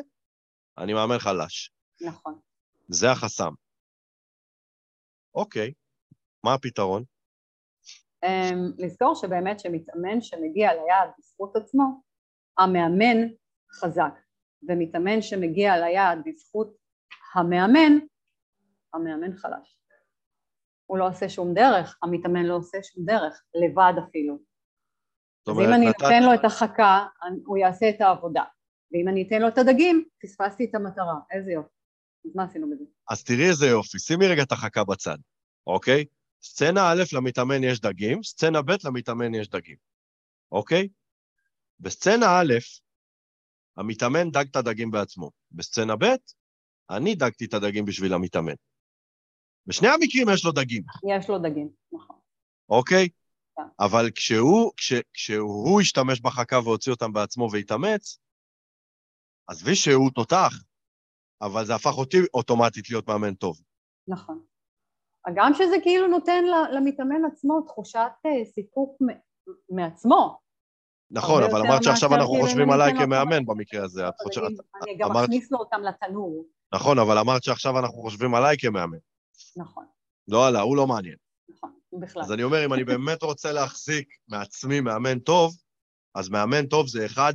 [0.79, 1.71] אני מאמן חלש.
[2.01, 2.39] נכון.
[2.89, 3.53] זה החסם.
[5.35, 5.73] אוקיי,
[6.45, 7.05] מה הפתרון?
[8.25, 12.03] אמ, לזכור שבאמת שמתאמן שמגיע ליעד בזכות עצמו,
[12.59, 13.29] המאמן
[13.73, 14.13] חזק,
[14.69, 16.77] ומתאמן שמגיע ליעד בזכות
[17.35, 17.99] המאמן,
[18.95, 19.79] המאמן חלש.
[20.87, 24.39] הוא לא עושה שום דרך, המתאמן לא עושה שום דרך, לבד אפילו.
[25.49, 27.07] אז אם אני נתת- נותן לו את החכה,
[27.47, 28.45] הוא יעשה את העבודה.
[28.93, 31.15] ואם אני אתן לו את הדגים, פספסתי את המטרה.
[31.31, 31.69] איזה יופי.
[32.25, 32.85] אז מה עשינו בזה?
[33.11, 35.17] אז תראי איזה יופי, שימי רגע את החכה בצד,
[35.67, 36.05] אוקיי?
[36.43, 39.77] סצנה א', למתאמן יש דגים, סצנה ב', למתאמן יש דגים,
[40.53, 40.89] אוקיי?
[41.81, 42.55] בסצנה א',
[43.79, 45.31] המתאמן דג את הדגים בעצמו.
[45.53, 46.05] בסצנה ב',
[46.91, 48.53] אני דגתי את הדגים בשביל המתאמן.
[49.67, 50.83] בשני המקרים יש לו דגים,
[51.17, 52.17] יש לו דגים, נכון.
[52.69, 53.09] אוקיי?
[53.57, 53.63] כן.
[53.81, 58.19] אבל כשהוא, כש, כשהוא השתמש בחכה והוציא אותם בעצמו והתאמץ,
[59.47, 60.53] עזבי שהוא תותח,
[61.43, 63.61] אבל זה הפך אותי אוטומטית להיות מאמן טוב.
[64.09, 64.45] נכון.
[65.35, 69.03] גם שזה כאילו נותן למתאמן עצמו תחושת אה, סיפוק
[69.71, 70.48] מעצמו.
[71.11, 74.09] נכון, אבל אמרת שעכשיו אנחנו חושבים עליי כמאמן במקרה הזה.
[74.09, 76.47] את חושבת- הדגים, אני גם אכניס לו אותם לתנור.
[76.75, 78.99] נכון, אבל אמרת שעכשיו אנחנו חושבים עליי כמאמן.
[79.57, 79.85] נכון,
[80.29, 81.17] לא עלה, הוא לא מעניין.
[81.49, 82.23] נכון, בכלל.
[82.23, 85.57] אז אני אומר, אם אני באמת רוצה להחזיק מעצמי מאמן טוב,
[86.15, 87.33] אז מאמן טוב זה אחד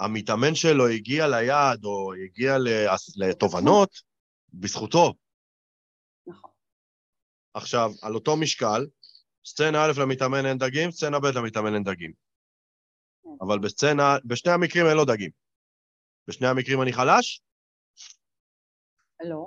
[0.00, 2.56] שהמתאמן שלו הגיע ליעד או הגיע
[3.16, 3.90] לתובנות
[4.54, 5.14] בזכותו.
[6.26, 6.50] נכון.
[7.54, 8.86] עכשיו, על אותו משקל,
[9.44, 12.21] סצנה א' למתאמן אין דגים, סצנה ב' למתאמן אין דגים.
[13.42, 15.30] אבל בסצנה, בשני המקרים אין לו דגים.
[16.28, 17.42] בשני המקרים אני חלש,
[19.24, 19.46] לא,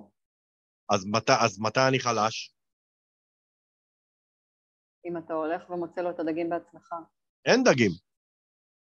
[0.89, 2.55] אז מת, אז מתי אני חלש?
[5.05, 6.93] אם אתה הולך ומוצא לו את הדגים בעצמך.
[7.45, 7.91] אין דגים.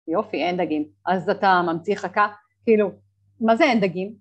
[0.07, 0.91] יופי, אין דגים.
[1.05, 2.27] אז אתה ממציא חכה?
[2.63, 2.91] כאילו,
[3.41, 4.17] מה זה אין דגים?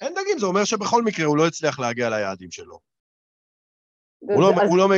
[0.00, 2.78] אין דגים, זה אומר שבכל מקרה הוא לא הצליח להגיע ליעדים שלו.
[4.18, 4.88] הוא לא, אז הוא לא,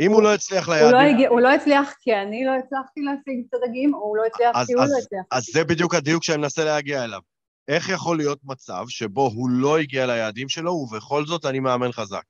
[0.00, 3.44] אם הוא לא הצליח הוא לא ליעדים, הוא לא הצליח כי אני לא הצלחתי להשיג
[3.48, 5.24] את הדגים, או הוא לא הצליח אז- כי הוא אז- לא הצליח.
[5.30, 7.20] אז זה בדיוק הדיוק שאני מנסה להגיע אליו.
[7.68, 12.24] איך יכול להיות מצב שבו הוא לא הגיע ליעדים שלו, ובכל זאת אני מאמן חזק?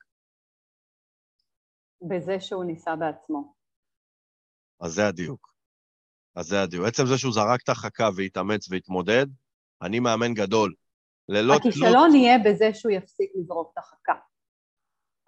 [2.03, 3.55] בזה שהוא ניסה בעצמו.
[4.81, 5.51] אז זה הדיוק.
[6.37, 6.87] אז זה הדיוק.
[6.87, 9.27] עצם זה שהוא זרק את החכה והתאמץ והתמודד,
[9.83, 10.75] אני מאמן גדול.
[11.29, 11.61] ללא תלות...
[11.61, 14.30] הכישלון יהיה בזה שהוא יפסיק לזרוק את החכה.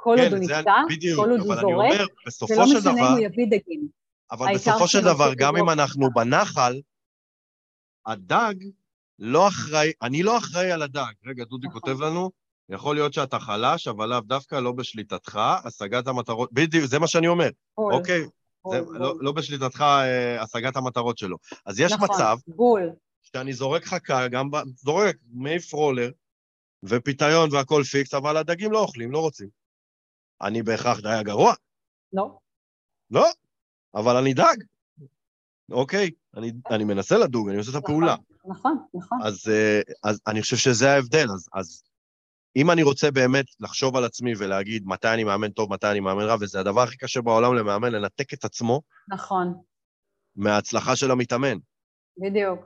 [0.02, 2.00] כל כן, עוד הוא בדיוק, כל עוד הוא זורק,
[2.48, 3.88] זה לא משנה אם הוא יביא דגים.
[4.30, 6.10] אבל בסופו של דבר, גם אם אנחנו.
[6.10, 6.80] בנחל,
[8.06, 8.54] הדג
[9.18, 11.12] לא אחראי, אני לא אחראי על הדג.
[11.26, 11.80] רגע, דודי נכון.
[11.80, 12.30] כותב לנו,
[12.68, 17.28] יכול להיות שאתה חלש, אבל לאו דווקא לא בשליטתך, השגת המטרות, בדיוק, זה מה שאני
[17.28, 18.20] אומר, בול, אוקיי?
[18.64, 18.98] בול, זה בול.
[18.98, 21.36] לא, לא בשליטתך אה, השגת המטרות שלו.
[21.66, 22.90] אז יש נכון, מצב בול.
[23.22, 24.50] שאני זורק חכה, גם.
[24.76, 26.10] זורק מעיף רולר
[26.82, 29.61] ופיתיון והכל פיקס, אבל הדגים לא אוכלים, לא רוצים.
[30.42, 31.54] אני בהכרח דייג גרוע?
[32.12, 32.38] לא,
[33.10, 33.26] לא,
[33.94, 34.56] אבל אני דג.
[35.70, 38.16] אוקיי, אני, אני מנסה לדוג, אני עושה את הפעולה.
[38.44, 39.18] נכון, נכון.
[39.22, 41.26] אז, אה, אז אני חושב שזה ההבדל.
[41.34, 41.82] אז, אז
[42.56, 46.22] אם אני רוצה באמת לחשוב על עצמי ולהגיד מתי אני מאמן טוב, מתי אני מאמן
[46.22, 49.54] רע, וזה הדבר הכי קשה בעולם למאמן, לנתק את עצמו נכון,
[50.36, 51.58] מההצלחה של המתאמן.
[52.18, 52.60] בדיוק.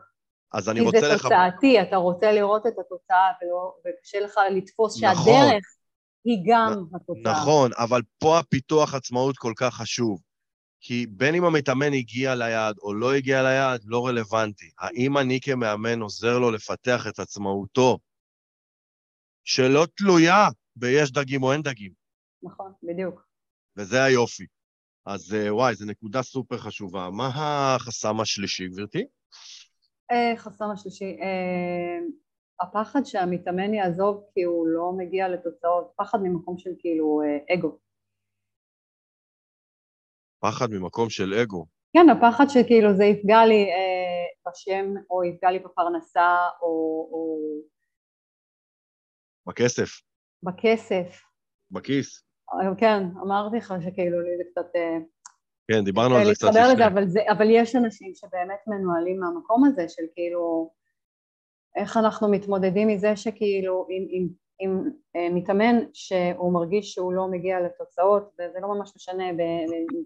[0.53, 1.23] אז אני כי רוצה זה לך...
[1.23, 5.25] תוצאתי, אתה רוצה לראות את התוצאה, ולא- וקשה לך לתפוס נכון.
[5.25, 5.65] שהדרך
[6.27, 7.33] היא גם התוצאה.
[7.33, 10.21] נכון, אבל פה הפיתוח עצמאות כל כך חשוב.
[10.81, 14.71] כי בין אם המתאמן הגיע ליעד או לא הגיע ליעד, לא רלוונטי.
[14.79, 17.99] האם אני כמאמן עוזר לו לפתח את עצמאותו,
[19.45, 21.93] שלא תלויה ביש דגים או אין דגים,
[22.43, 23.27] נכון, בדיוק.
[23.77, 24.47] וזה היופי.
[25.07, 27.11] אז אה, וואי, זו נקודה סופר חשובה.
[27.11, 29.05] מה החסם השלישי, גברתי?
[30.11, 31.99] אה, חסם השלישי, אה,
[32.61, 37.79] הפחד שהמתאמן יעזוב כי הוא לא מגיע לתוצאות, פחד ממקום של כאילו אה, אגו.
[40.41, 41.67] פחד ממקום של אגו.
[41.93, 46.69] כן, הפחד שכאילו זה יפגע לי אה, בשם, או יפגע לי בפרנסה, או,
[47.13, 47.39] או
[49.47, 49.89] בכסף,
[50.43, 51.23] בכסף.
[51.71, 52.25] בכיס.
[52.53, 54.77] אה, כן, אמרתי לך שכאילו לי זה קצת...
[54.77, 54.99] אה,
[55.71, 56.87] כן, דיברנו על זה קצת לפני.
[56.87, 60.71] אבל, זה, אבל יש אנשים שבאמת מנוהלים מהמקום הזה של כאילו,
[61.77, 64.29] איך אנחנו מתמודדים מזה שכאילו, אם, אם,
[64.61, 69.37] אם אה, מתאמן שהוא מרגיש שהוא לא מגיע לתוצאות, וזה לא ממש משנה אם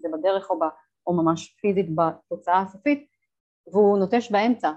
[0.01, 0.63] זה בדרך או, ב,
[1.07, 3.05] או ממש פיזית בתוצאה הסופית,
[3.71, 4.71] והוא נוטש באמצע.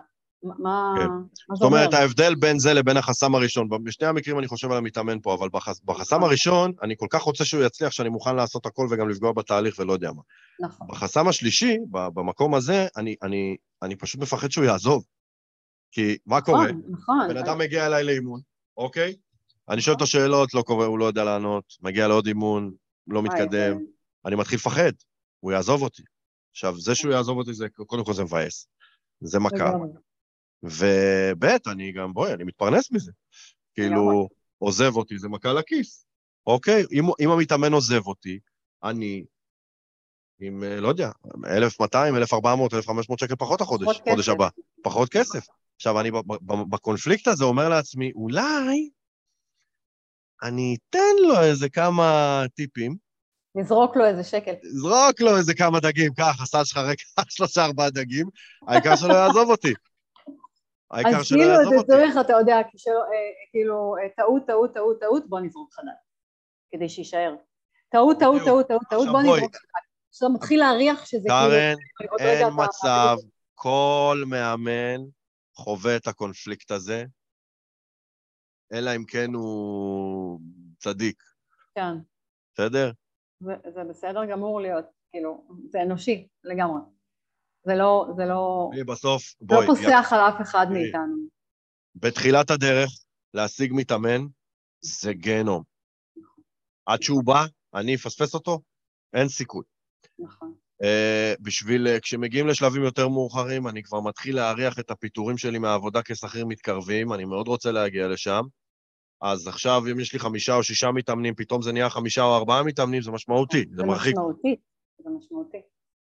[0.45, 1.09] מה, כן.
[1.09, 1.77] מה זאת זה אומר?
[1.77, 5.49] אומרת, ההבדל בין זה לבין החסם הראשון, בשני המקרים אני חושב על המתאמן פה, אבל
[5.53, 9.33] בחס, בחסם הראשון, אני כל כך רוצה שהוא יצליח, שאני מוכן לעשות הכל וגם לפגוע
[9.33, 10.23] בתהליך ולא יודע מה.
[10.61, 10.87] נכון.
[10.91, 15.05] בחסם השלישי, במקום הזה, אני, אני, אני פשוט מפחד שהוא יעזוב.
[15.95, 16.67] כי מה קורה?
[16.73, 17.29] נכון, נכון.
[17.29, 18.41] בן אדם מגיע אליי לאימון,
[18.77, 19.17] אוקיי?
[19.69, 22.73] אני שואל אותו שאלות, לא קורה, הוא לא יודע לענות, מגיע לעוד אימון,
[23.07, 23.79] לא מתקדם,
[24.27, 24.93] אני מתחיל לפחד,
[25.41, 26.03] הוא יעזוב אותי.
[26.51, 28.69] עכשיו, זה שהוא יעזוב אותי, זה, קודם כל זה מבאס.
[29.21, 29.73] זה מכה.
[30.63, 33.13] וב' אני גם, בואי, אני מתפרנס מזה.
[33.75, 34.29] כאילו,
[34.59, 36.07] עוזב אותי, זה מכה לכיס,
[36.47, 36.85] אוקיי?
[36.93, 38.39] אם, אם המתאמן עוזב אותי,
[38.85, 39.25] אני
[40.41, 41.11] עם, אה, לא יודע,
[41.47, 44.29] 1,200, 1,400, 1,500 שקל פחות החודש, חודש.
[44.29, 44.49] הבא.
[44.83, 45.47] פחות כסף.
[45.77, 46.11] עכשיו, אני
[46.71, 48.91] בקונפליקט הזה אומר לעצמי, אולי
[50.43, 52.97] אני אתן לו איזה כמה טיפים,
[53.57, 54.53] נזרוק לו איזה שקל.
[54.63, 58.27] זרוק לו איזה כמה דגים, קח, הסל שלך ריק, שלושה ארבעה דגים,
[58.69, 59.73] העיקר שלא יעזוב אותי.
[60.91, 61.87] העיקר אז שלא כאילו יעזוב זה אותי.
[61.87, 65.95] צריך, אתה יודע, כשלא- אה, כאילו, אה, טעות, טעות, טעות, טעות, בוא נזרוק חדש,
[66.73, 67.35] כדי שיישאר.
[67.89, 68.43] טעות, טעות.
[68.45, 69.21] טעות, טעות, טעות, בוא.
[69.23, 69.85] נזרוק חדש.
[70.11, 72.11] עכשיו מתחיל להריח שזה כאילו...
[72.11, 73.17] עוד לא אין מצב,
[73.55, 75.01] כל מאמן
[75.57, 77.05] חווה את הקונפליקט הזה,
[78.73, 80.41] אלא אם כן הוא
[80.79, 81.23] צדיק,
[81.75, 81.95] כן,
[82.55, 82.93] בסדר?
[83.41, 86.81] זה- זה בסדר גמור להיות, כאילו, זה אנושי לגמרי.
[87.67, 90.83] זה לא, זה לא, בסוף, לא בואי, פוסח על אף אחד תראי.
[90.83, 91.17] מאיתנו.
[91.95, 92.91] בתחילת הדרך,
[93.35, 94.21] להשיג מתאמן
[94.81, 95.63] זה גיהנום.
[96.87, 98.61] עד שהוא בא, אני אפספס אותו,
[99.13, 99.65] אין סיכוי.
[100.19, 100.55] נכון.
[100.85, 106.03] Uh, בשביל, uh, כשמגיעים לשלבים יותר מאוחרים, אני כבר מתחיל להריח את הפיטורים שלי מהעבודה
[106.03, 108.43] כשכיר מתקרבים, אני מאוד רוצה להגיע לשם.
[109.23, 112.63] אז עכשיו, אם יש לי חמישה או שישה מתאמנים, פתאום זה נהיה חמישה או ארבעה
[112.63, 114.17] מתאמנים, זה משמעותי, זה מרחיק.
[114.17, 114.57] משמעותי,
[114.99, 115.59] זה משמעותי.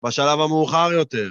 [0.03, 1.31] בשלב המאוחר יותר,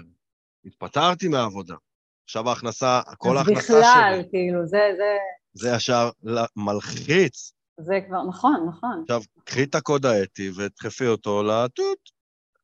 [0.65, 1.75] התפטרתי מהעבודה.
[2.23, 5.17] עכשיו ההכנסה, כל ההכנסה בכלל, שלי, כאילו, זה, זה,
[5.53, 6.09] זה ישר
[6.55, 7.51] מלחיץ.
[7.79, 9.01] זה כבר, נכון, נכון.
[9.01, 12.16] עכשיו, קחי את הקוד האתי ודחפי אותו לתות.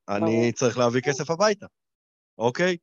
[0.10, 0.52] אני.
[0.52, 1.66] צריך להביא כסף הביתה,
[2.38, 2.78] אוקיי?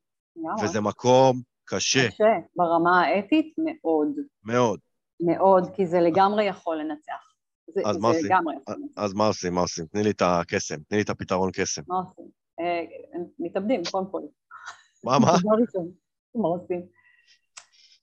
[0.63, 2.25] וזה מקום קשה קשה,
[2.57, 4.09] ברמה האתית מאוד,
[4.45, 4.81] מאוד.
[5.21, 7.31] מאוד, כי זה לגמרי יכול לנצח.
[7.75, 8.25] זה, אז זה מה עושים?
[8.25, 8.93] לגמרי יכול לנצח.
[8.97, 9.55] אז מה עושים?
[9.55, 9.87] מה עושים?
[9.87, 11.83] תני לי את הקסם, תני לי את הפתרון קסם.
[11.89, 12.29] מה עושים?
[12.61, 12.85] אה,
[13.39, 14.23] מתאבדים, קודם כל.
[15.05, 15.33] מה, מה?
[16.35, 16.83] מה עושים?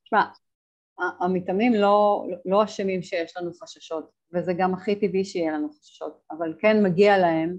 [0.03, 0.25] תשמע,
[1.19, 6.53] המתאמנים לא, לא אשמים שיש לנו חששות, וזה גם הכי טבעי שיהיה לנו חששות, אבל
[6.59, 7.57] כן מגיע להם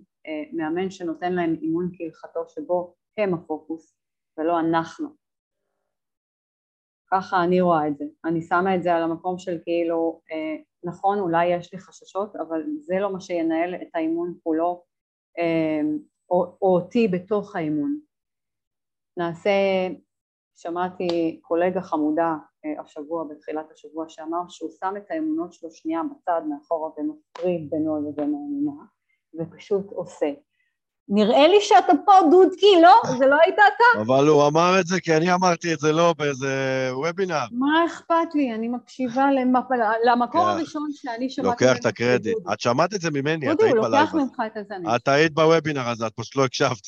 [0.52, 3.98] מאמן שנותן להם אימון כהלכתו שבו הם הפוקוס
[4.38, 5.08] ולא אנחנו.
[7.10, 8.04] ככה אני רואה את זה.
[8.24, 12.62] אני שמה את זה על המקום של כאילו, אה, נכון, אולי יש לי חששות, אבל
[12.80, 14.84] זה לא מה שינהל את האימון כולו,
[15.38, 15.80] אה,
[16.30, 18.00] או, או אותי בתוך האימון.
[19.16, 19.50] נעשה,
[20.56, 26.42] שמעתי קולגה חמודה אה, השבוע, בתחילת השבוע, שאמר שהוא שם את האמונות שלו שנייה בצד
[26.48, 28.84] מאחורה ומפריד בינו לבין האמונה,
[29.38, 30.26] ופשוט עושה.
[31.10, 33.16] נראה לי שאתה פה דודקי, לא?
[33.18, 34.00] זה לא היית אתה?
[34.02, 36.48] אבל הוא אמר את זה כי אני אמרתי את זה לא באיזה
[36.92, 37.44] וובינר.
[37.52, 38.54] מה אכפת לי?
[38.54, 39.26] אני מקשיבה.
[40.04, 41.64] למקור לוקח- הראשון שאני שמעתי...
[41.64, 42.36] לוקח את הקרדיט.
[42.52, 44.22] את שמעת את זה ממני, את דודי, היית הוא בלייב לוקח הזה.
[44.24, 44.74] ממך את הזה.
[44.76, 46.86] אני- את היית בוובינר הזה, את פשוט לא הקשבת.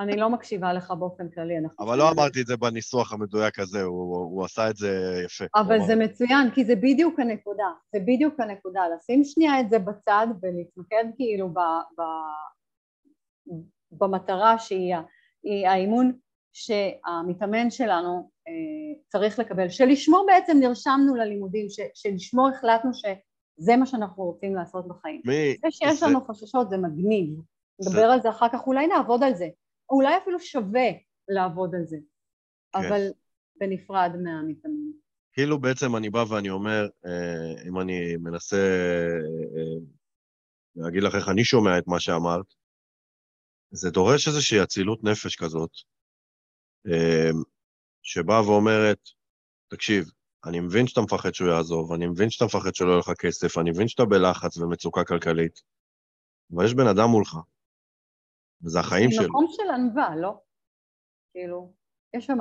[0.00, 1.58] אני לא מקשיבה לך באופן כללי.
[1.58, 4.88] אנחנו אבל לא אמרתי את זה בניסוח המדויק הזה, הוא הוא עשה את זה
[5.24, 5.44] יפה.
[5.56, 10.26] אבל זה מצוין, כי זה בדיוק הנקודה, זה בדיוק הנקודה, לשים שנייה את זה בצד
[10.42, 11.58] ולהתמקד כאילו ב,
[11.98, 12.02] ב,
[13.92, 14.94] במטרה שהיא
[15.66, 16.12] האימון
[16.52, 18.52] שהמתאמן שלנו אה,
[19.08, 25.20] צריך לקבל, שלשמו בעצם נרשמנו ללימודים, ש, שלשמו החלטנו שזה מה שאנחנו רוצים לעשות בחיים.
[25.24, 25.56] מי...
[25.62, 27.40] זה שיש זה- לנו חששות זה מגניב,
[27.78, 29.48] זה- נדבר על זה אחר כך, אולי נעבוד על זה,
[29.92, 30.88] אולי אפילו שווה
[31.28, 31.96] לעבוד על זה,
[32.72, 32.78] כן.
[32.78, 33.00] אבל
[33.60, 34.92] בנפרד מהמתאמן.
[35.32, 38.56] כאילו בעצם אני בא ואני אומר, אה, אם אני מנסה
[39.56, 39.78] אה,
[40.76, 42.46] להגיד לך איך אני שומע את מה שאמרת,
[43.70, 45.70] זה דורש איזושהי אצילות נפש כזאת,
[46.86, 47.30] אה,
[48.02, 48.98] שבאה ואומרת,
[49.68, 50.10] תקשיב,
[50.44, 53.70] אני מבין שאתה מפחד שהוא יעזוב, אני מבין שאתה מפחד שלא יהיה לך כסף, אני
[53.70, 55.60] מבין שאתה בלחץ ומצוקה כלכלית,
[56.54, 57.36] אבל יש בן אדם מולך,
[58.64, 59.28] וזה החיים זה שלו.
[59.28, 60.40] מקום של ענווה, לא?
[61.32, 61.72] כאילו,
[62.16, 62.38] יש שם...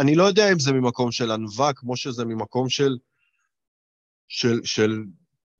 [0.00, 2.98] אני לא יודע אם זה ממקום של ענווה, כמו שזה ממקום של,
[4.28, 5.04] של, של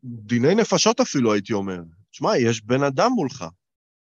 [0.04, 1.80] דיני נפשות אפילו, הייתי אומר.
[2.10, 3.44] תשמע, יש בן אדם מולך.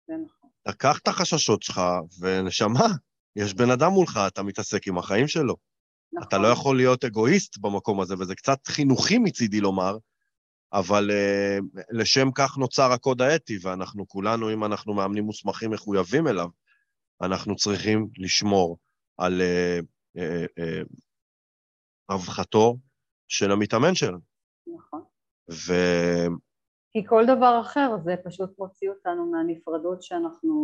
[0.09, 0.51] זה נכון.
[0.67, 1.81] לקח את החששות שלך,
[2.21, 2.87] ונשמה,
[3.37, 5.57] יש בן אדם מולך, אתה מתעסק עם החיים שלו.
[6.13, 6.29] נכון.
[6.29, 9.97] אתה לא יכול להיות אגואיסט במקום הזה, וזה קצת חינוכי מצידי לומר,
[10.73, 16.49] אבל uh, לשם כך נוצר הקוד האתי, ואנחנו כולנו, אם אנחנו מאמנים מוסמכים מחויבים אליו,
[17.23, 18.79] אנחנו צריכים לשמור
[19.19, 19.85] על uh,
[20.19, 20.87] uh, uh,
[22.11, 22.77] רווחתו
[23.29, 24.19] של המתאמן שלנו.
[24.77, 25.03] נכון.
[25.51, 25.73] ו...
[26.93, 30.55] כי כל דבר אחר זה פשוט מוציא אותנו מהנפרדות שאנחנו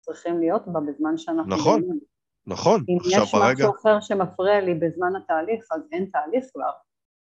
[0.00, 1.56] צריכים להיות בה בזמן שאנחנו...
[1.56, 1.82] נכון.
[2.46, 3.52] נכון, אם יש ברגע...
[3.54, 6.70] משהו אחר שמפריע לי בזמן התהליך, אז אין תהליך כבר.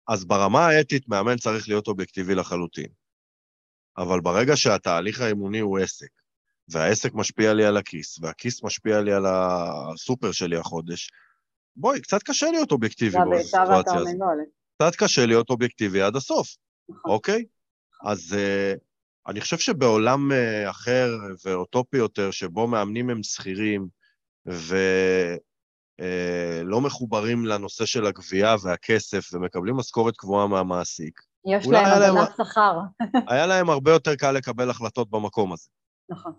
[0.08, 2.88] אז ברמה האתית, מאמן צריך להיות אובייקטיבי לחלוטין.
[3.98, 6.10] אבל ברגע שהתהליך האימוני הוא עסק,
[6.70, 11.12] והעסק משפיע לי על הכיס, והכיס משפיע לי על הסופר שלי החודש,
[11.76, 14.16] בואי, קצת קשה להיות אובייקטיבי בסיטואציה הזאת.
[14.76, 16.56] קצת קשה להיות אובייקטיבי עד הסוף,
[16.90, 17.12] נכון.
[17.12, 17.46] אוקיי?
[18.04, 18.80] אז uh,
[19.28, 21.10] אני חושב שבעולם uh, אחר
[21.46, 23.88] ואוטופי יותר, שבו מאמנים הם שכירים
[26.02, 32.80] ולא מחוברים לנושא של הגבייה והכסף ומקבלים משכורת קבועה מהמעסיק, יש להם הגנת שכר.
[33.30, 35.70] היה להם הרבה יותר קל לקבל החלטות במקום הזה.
[36.10, 36.34] נכון.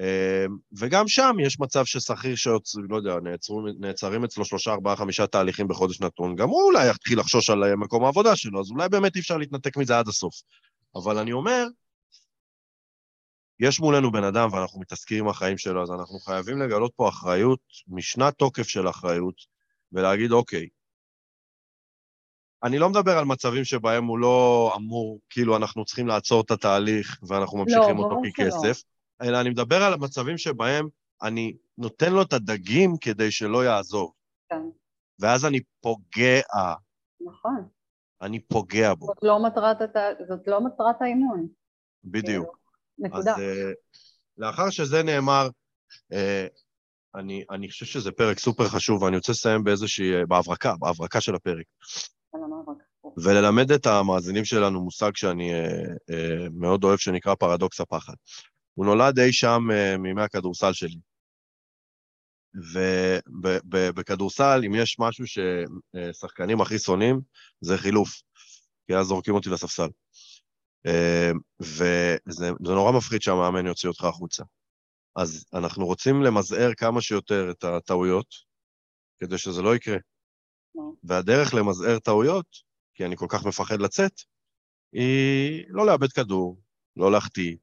[0.00, 0.46] אה,
[0.78, 5.68] וגם שם יש מצב ששכיר שיוצא, לא יודע, נעצרו, נעצרים אצלו שלושה, ארבעה, חמישה תהליכים
[5.68, 9.16] בחודש נתון, גם הוא אולי יתחיל לחשוש על אה, מקום העבודה שלו, אז אולי באמת
[9.16, 10.34] אי אפשר להתנתק מזה עד הסוף.
[10.94, 11.66] אבל אני אומר,
[13.60, 17.60] יש מולנו בן אדם ואנחנו מתעסקים עם החיים שלו, אז אנחנו חייבים לגלות פה אחריות,
[17.88, 19.34] משנת תוקף של אחריות,
[19.92, 20.68] ולהגיד, אוקיי,
[22.62, 27.18] אני לא מדבר על מצבים שבהם הוא לא אמור, כאילו אנחנו צריכים לעצור את התהליך
[27.22, 28.82] ואנחנו ממשיכים אותו ברור ככסף,
[29.22, 30.88] אלא אני מדבר על מצבים שבהם
[31.22, 34.12] אני נותן לו את הדגים כדי שלא יעזוב.
[34.50, 34.62] כן.
[35.18, 36.40] ואז אני פוגע,
[37.20, 37.68] נכון.
[38.22, 39.76] אני פוגע בו, זאת לא מטרת.
[40.28, 41.48] זאת לא מטרת האימון.
[42.04, 42.46] בדיוק.
[42.46, 42.67] כאילו,
[42.98, 43.36] נקודה.
[43.36, 43.38] uh,
[44.38, 45.48] לאחר שזה נאמר,
[46.12, 46.16] uh,
[47.14, 51.34] אני, אני חושב שזה פרק סופר חשוב, ואני רוצה לסיים באיזושהי, אה, בהברקה, בהברקה של
[51.34, 51.66] הפרק.
[52.34, 52.82] על המאבק.
[53.16, 55.66] וללמד את המאזינים שלנו מושג שאני אה,
[56.10, 58.14] אה, מאוד אוהב, שנקרא פרדוקס הפחד.
[58.74, 60.98] הוא נולד אי שם אה, מימי הכדורסל שלי.
[63.72, 67.20] ובכדורסל, אם יש משהו ששחקנים הכי שונאים,
[67.60, 68.22] זה חילוף,
[68.86, 69.88] כי אז זורקים אותי לספסל.
[71.60, 74.44] וזה זה נורא מפחיד שהמאמן יוציא אותך החוצה.
[75.16, 78.26] אז אנחנו רוצים למזער כמה שיותר את הטעויות,
[79.20, 79.98] כדי שזה לא יקרה.
[81.02, 82.46] והדרך למזער טעויות,
[82.94, 84.12] כי אני כל כך מפחד לצאת,
[84.92, 86.60] היא לא לאבד כדור,
[86.96, 87.56] לא להחטיא.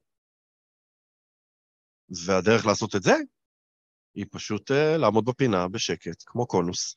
[2.26, 3.14] והדרך לעשות את זה,
[4.14, 6.96] היא פשוט uh, לעמוד בפינה בשקט, כמו קונוס,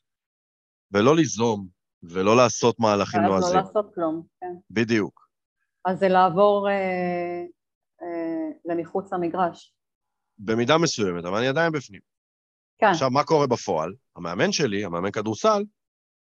[0.92, 1.68] ולא ליזום,
[2.02, 3.56] ולא לעשות מהלכים ואז לא נועזים.
[3.56, 4.54] לעשות כלום, כן.
[4.70, 5.29] בדיוק.
[5.84, 7.44] אז זה לעבור אה,
[8.02, 9.74] אה, למחוץ למגרש.
[10.38, 12.00] במידה מסוימת, אבל אני עדיין בפנים.
[12.78, 13.94] כן, עכשיו, מה קורה בפועל?
[14.16, 15.62] המאמן שלי, המאמן כדורסל,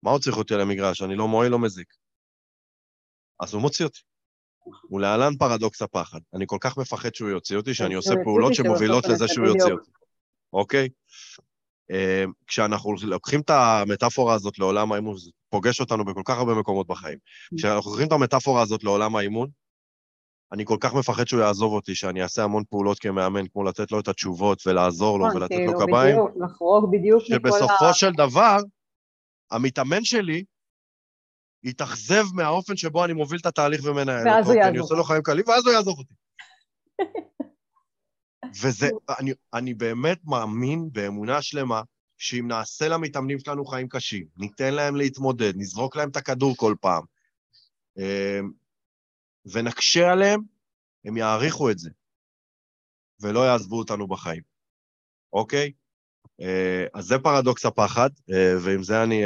[0.03, 1.03] מה הוא צריך אותי על המגרש?
[1.03, 1.94] אני לא מועיל, לא מזיק.
[3.40, 4.00] אז הוא מוציא אותי.
[4.83, 6.20] הוא להלן פרדוקס הפחד.
[6.35, 9.72] אני כל כך מפחד שהוא יוציא אותי, שאני עושה פעולות שמובילות לזה שהוא יוציא.
[9.72, 9.90] אותי,
[10.53, 10.88] אוקיי?
[11.90, 16.86] אה, כשאנחנו לוקחים את המטאפורה הזאת לעולם האימון, זה פוגש אותנו בכל כך הרבה מקומות
[16.86, 17.18] בחיים.
[17.56, 19.48] כשאנחנו לוקחים את המטאפורה הזאת לעולם האימון,
[20.52, 24.00] אני כל כך מפחד שהוא יעזוב אותי, שאני אעשה המון פעולות כמאמן, כמו לתת לו
[24.00, 27.94] את התשובות ולעזור לו נכון, ולתת כאילו, לו קביים, בדיוק, לחרוג בדיוק מכל שבסופו ה...
[27.94, 28.56] של דבר,
[29.50, 30.44] המתאמן שלי
[31.62, 34.80] יתאכזב מהאופן שבו אני מוביל את התהליך ומנהל ואז אותו, הוא כי אני יעזוב.
[34.80, 36.14] עושה לו חיים קלים, ואז הוא יעזוב אותי.
[38.62, 41.82] וזה, אני, אני באמת מאמין באמונה שלמה,
[42.20, 47.02] שאם נעשה למתאמנים שלנו חיים קשים, ניתן להם להתמודד, נזרוק להם את הכדור כל פעם,
[47.98, 48.40] אה,
[49.52, 50.40] ונקשה עליהם,
[51.04, 51.90] הם יעריכו את זה,
[53.20, 54.42] ולא יעזבו אותנו בחיים,
[55.33, 55.72] אוקיי?
[56.40, 59.24] אה, אז זה פרדוקס הפחד, אה, ועם זה אני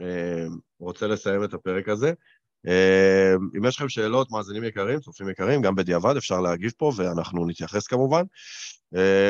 [0.00, 0.46] אה,
[0.78, 2.12] רוצה לסיים את הפרק הזה.
[3.56, 7.86] אם יש לכם שאלות, מאזינים יקרים, צופים יקרים, גם בדיעבד אפשר להגיב פה, ואנחנו נתייחס
[7.86, 8.22] כמובן.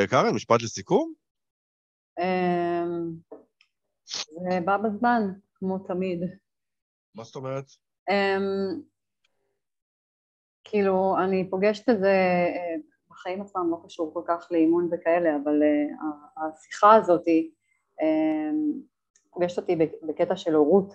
[0.09, 1.13] קארן, משפט לסיכום?
[2.19, 3.11] אמ,
[4.05, 5.21] זה בא בזמן,
[5.55, 6.19] כמו תמיד.
[7.15, 7.65] מה זאת אומרת?
[8.09, 8.81] אמ,
[10.63, 12.07] כאילו, אני פוגשת את זה
[12.55, 12.75] אה,
[13.09, 17.23] בחיים עצמם, לא קשור כל כך לאימון וכאלה, אבל אה, השיחה הזאת,
[18.01, 18.71] אמ,
[19.33, 20.93] פוגשת אותי בק- בקטע של הורות,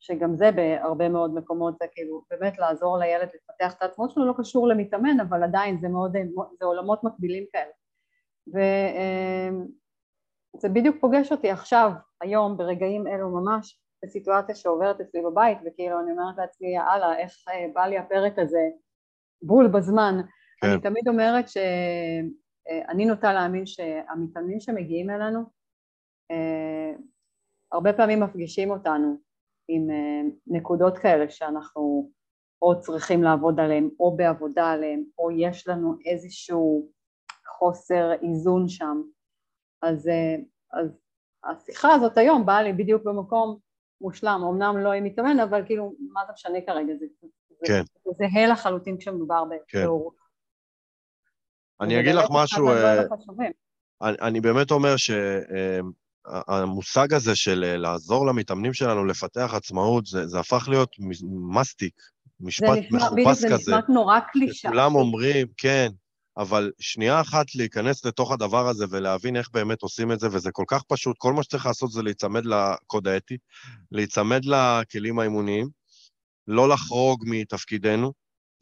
[0.00, 4.34] שגם זה בהרבה מאוד מקומות זה כאילו באמת לעזור לילד לפתח את העצמאות שלו לא
[4.38, 6.12] קשור למתאמן אבל עדיין זה מאוד,
[6.58, 7.70] זה עולמות מקבילים כאלה
[10.56, 16.10] וזה בדיוק פוגש אותי עכשיו, היום, ברגעים אלו ממש בסיטואציה שעוברת אצלי בבית וכאילו אני
[16.10, 18.68] אומרת לעצמי יאללה איך אה, בא לי הפרק הזה?
[19.42, 20.14] בול בזמן.
[20.60, 20.66] כן.
[20.66, 25.40] אני תמיד אומרת שאני נוטה להאמין שהמתאמנים שמגיעים אלינו
[26.30, 26.92] אה,
[27.72, 29.16] הרבה פעמים מפגישים אותנו
[29.68, 32.10] עם אה, נקודות כאלה שאנחנו
[32.62, 36.88] או צריכים לעבוד עליהן או בעבודה עליהן או יש לנו איזשהו
[37.58, 39.02] חוסר איזון שם
[39.82, 40.10] אז,
[40.72, 40.88] אז
[41.44, 43.58] השיחה הזאת היום באה לי בדיוק במקום
[44.00, 46.92] מושלם, אמנם לא עם מתאמן, אבל כאילו, מה זה משנה כרגע?
[47.00, 47.06] זה,
[47.64, 47.82] כן.
[47.82, 50.14] זה, זה זהה לחלוטין כשמדובר בהורות.
[50.16, 50.22] כן.
[51.84, 53.02] אני אגיד לך משהו, אה,
[54.02, 54.94] אני, אני באמת אומר
[56.26, 60.96] שהמושג אה, הזה של אה, לעזור למתאמנים שלנו לפתח עצמאות, זה, זה הפך להיות
[61.54, 61.94] מסטיק,
[62.40, 63.48] משפט מחופש כזה.
[63.48, 64.68] זה נשמע נורא קלישה.
[64.68, 65.88] כולם אומרים, כן,
[66.36, 70.64] אבל שנייה אחת להיכנס לתוך הדבר הזה ולהבין איך באמת עושים את זה, וזה כל
[70.66, 73.36] כך פשוט, כל מה שצריך לעשות זה להיצמד לקוד האתי,
[73.92, 75.68] להיצמד לכלים האימוניים,
[76.46, 78.12] לא לחרוג מתפקידנו,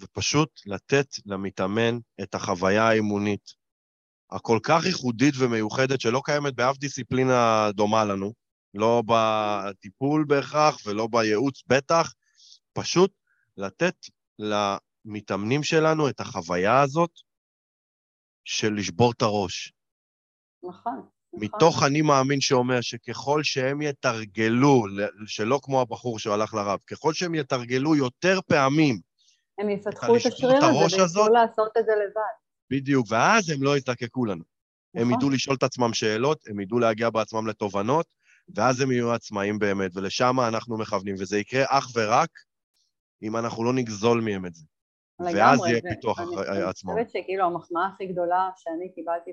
[0.03, 3.61] ופשוט לתת למתאמן את החוויה האימונית
[4.31, 8.33] הכל כך ייחודית ומיוחדת, שלא קיימת באף דיסציפלינה דומה לנו,
[8.75, 12.13] לא בטיפול בהכרח ולא בייעוץ בטח,
[12.73, 13.13] פשוט
[13.57, 13.97] לתת
[14.39, 17.11] למתאמנים שלנו את החוויה הזאת,
[18.51, 19.73] של לשבור את הראש.
[20.63, 21.03] נכון.
[21.33, 21.89] מתוך נכון.
[21.89, 24.85] אני מאמין שאומר שככל שהם יתרגלו,
[25.27, 29.01] שלא כמו הבחור שהלך לרב, ככל שהם יתרגלו יותר פעמים,
[29.59, 32.21] הם יפתחו את השריר הזה ויוכלו לעשות את זה לבד.
[32.71, 34.45] בדיוק, ואז הם לא יזדקקו לנו.
[34.95, 35.09] נכון.
[35.09, 38.07] הם ידעו לשאול את עצמם שאלות, הם ידעו להגיע בעצמם לתובנות,
[38.55, 42.31] ואז הם יהיו עצמאים באמת, ולשם אנחנו מכוונים, וזה יקרה אך ורק
[43.23, 44.65] אם אנחנו לא נגזול מהם את זה.
[45.21, 46.19] ואז יהיה פיתוח
[46.69, 46.93] עצמו.
[46.93, 49.31] אני חושבת שכאילו המחמאה הכי גדולה שאני קיבלתי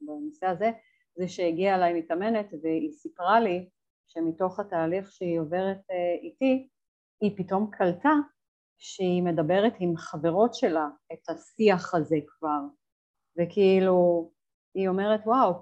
[0.00, 0.70] בנושא הזה,
[1.16, 3.68] זה שהגיעה אליי מתאמנת והיא סיפרה לי
[4.06, 6.68] שמתוך התהליך שהיא עוברת אה, איתי,
[7.20, 8.12] היא פתאום קלטה
[8.78, 12.60] שהיא מדברת עם חברות שלה את השיח הזה כבר,
[13.38, 14.30] וכאילו
[14.74, 15.52] היא אומרת וואו,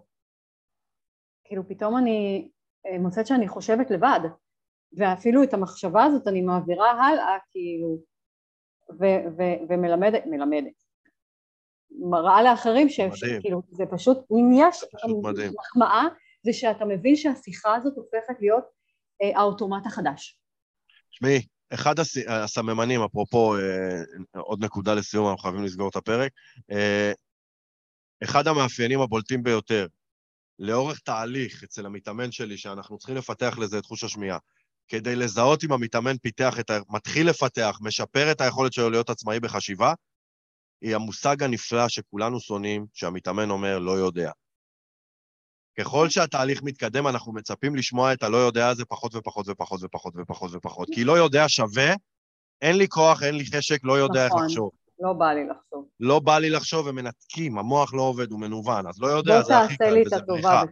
[1.44, 2.50] כאילו פתאום אני
[2.86, 4.20] אה, מוצאת שאני חושבת לבד,
[4.98, 8.11] ואפילו את המחשבה הזאת אני מעבירה הלאה, כאילו
[9.00, 10.82] ו- ו- ומלמדת, מלמדת,
[11.90, 14.84] מראה לאחרים שכאילו זה פשוט, אם יש
[15.54, 16.04] מחמאה,
[16.42, 18.64] זה שאתה מבין שהשיחה הזאת הופכת להיות
[19.22, 20.38] אה, האוטומט החדש.
[21.10, 22.16] תשמעי, אחד הס...
[22.28, 26.32] הסממנים, אפרופו אה, עוד נקודה לסיום, אנחנו חייבים לסגור את הפרק,
[26.70, 27.12] אה,
[28.24, 29.86] אחד המאפיינים הבולטים ביותר
[30.58, 34.38] לאורך תהליך אצל המתאמן שלי, שאנחנו צריכים לפתח לזה את חוש השמיעה,
[34.88, 36.78] כדי לזהות אם המתאמן פיתח את ה...
[36.90, 39.94] מתחיל לפתח, משפר את היכולת שלו להיות עצמאי בחשיבה,
[40.80, 44.30] היא המושג הנפלא שכולנו שונאים, שהמתאמן אומר, לא יודע.
[45.78, 50.50] ככל שהתהליך מתקדם, אנחנו מצפים לשמוע את הלא יודע הזה פחות ופחות ופחות ופחות ופחות
[50.54, 50.88] ופחות.
[50.92, 51.94] כי לא יודע שווה,
[52.62, 54.70] אין לי כוח, אין לי חשק, לא יודע נכון, איך לחשוב.
[55.00, 55.88] לא בא לי לחשוב.
[56.00, 59.58] לא בא לי לחשוב, הם מנתקים, המוח לא עובד, הוא מנוון, אז לא יודע, זה
[59.58, 60.62] הכי קל, וזה בריחה.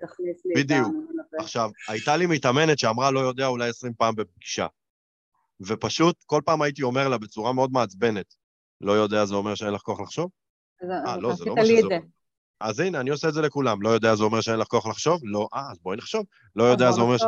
[0.56, 0.88] בדיוק.
[1.38, 4.66] עכשיו, הייתה לי מתאמנת שאמרה לא יודע אולי עשרים פעם בפגישה.
[5.60, 8.34] ופשוט כל פעם הייתי אומר לה בצורה מאוד מעצבנת,
[8.80, 10.30] לא יודע זה אומר שאין לך כוח לחשוב?
[11.06, 11.98] אה, לא, זה לא מה שזה אומר.
[12.60, 13.82] אז הנה, אני עושה את זה לכולם.
[13.82, 15.20] לא יודע זה אומר שאין לך כוח לחשוב?
[15.24, 16.26] לא, אה, אז בואי נחשוב.
[16.56, 17.22] לא יודע זה אומר ש...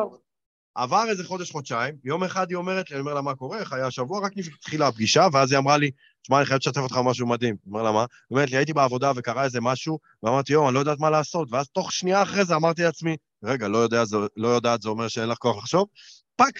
[0.74, 3.58] עבר איזה חודש-חודשיים, יום אחד היא אומרת לי, אני אומר לה, מה קורה?
[3.58, 4.26] איך היה השבוע?
[4.26, 5.90] רק התחילה הפגישה, ואז היא אמרה לי,
[6.22, 7.56] תשמע, אני חייבת לשתף אותך במשהו מדהים.
[7.64, 8.00] אני אומר לה, מה?
[8.00, 11.48] היא אומרת לי, הייתי בעבודה וקרה איזה משהו, ואמרתי, יואו, אני לא יודעת מה לעשות.
[11.52, 15.08] ואז תוך שנייה אחרי זה אמרתי לעצמי, רגע, לא, יודע, זה, לא יודעת זה אומר
[15.08, 15.88] שאין לך כוח לחשוב?
[16.36, 16.54] פאק,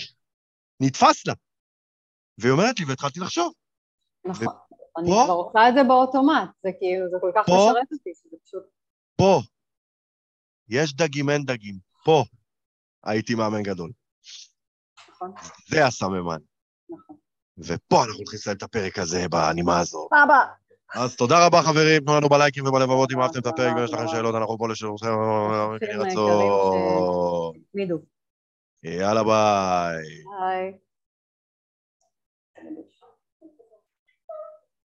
[0.81, 1.35] נתפס לה.
[2.39, 3.53] והיא אומרת לי, והתחלתי לחשוב.
[4.25, 4.47] נכון.
[4.99, 8.63] אני כבר עושה את זה באוטומט, זה כאילו, זה כל כך משרת אותי, שזה פשוט...
[9.17, 9.41] פה,
[10.69, 11.79] יש דגים, אין דגים.
[12.05, 12.25] פה
[13.05, 13.91] הייתי מאמן גדול.
[15.09, 15.33] נכון.
[15.69, 16.39] זה הסממן.
[16.91, 17.17] נכון.
[17.59, 20.09] ופה אנחנו לסיים את הפרק הזה בנימה הזו.
[20.09, 20.62] סבבה.
[20.95, 24.35] אז תודה רבה חברים, תנו לנו בלייקים ובלבבות אם אהבתם את הפרק ויש לכם שאלות,
[24.35, 25.09] אנחנו פה לשירותכם.
[28.83, 30.03] יאללה ביי.
[30.41, 30.73] ביי.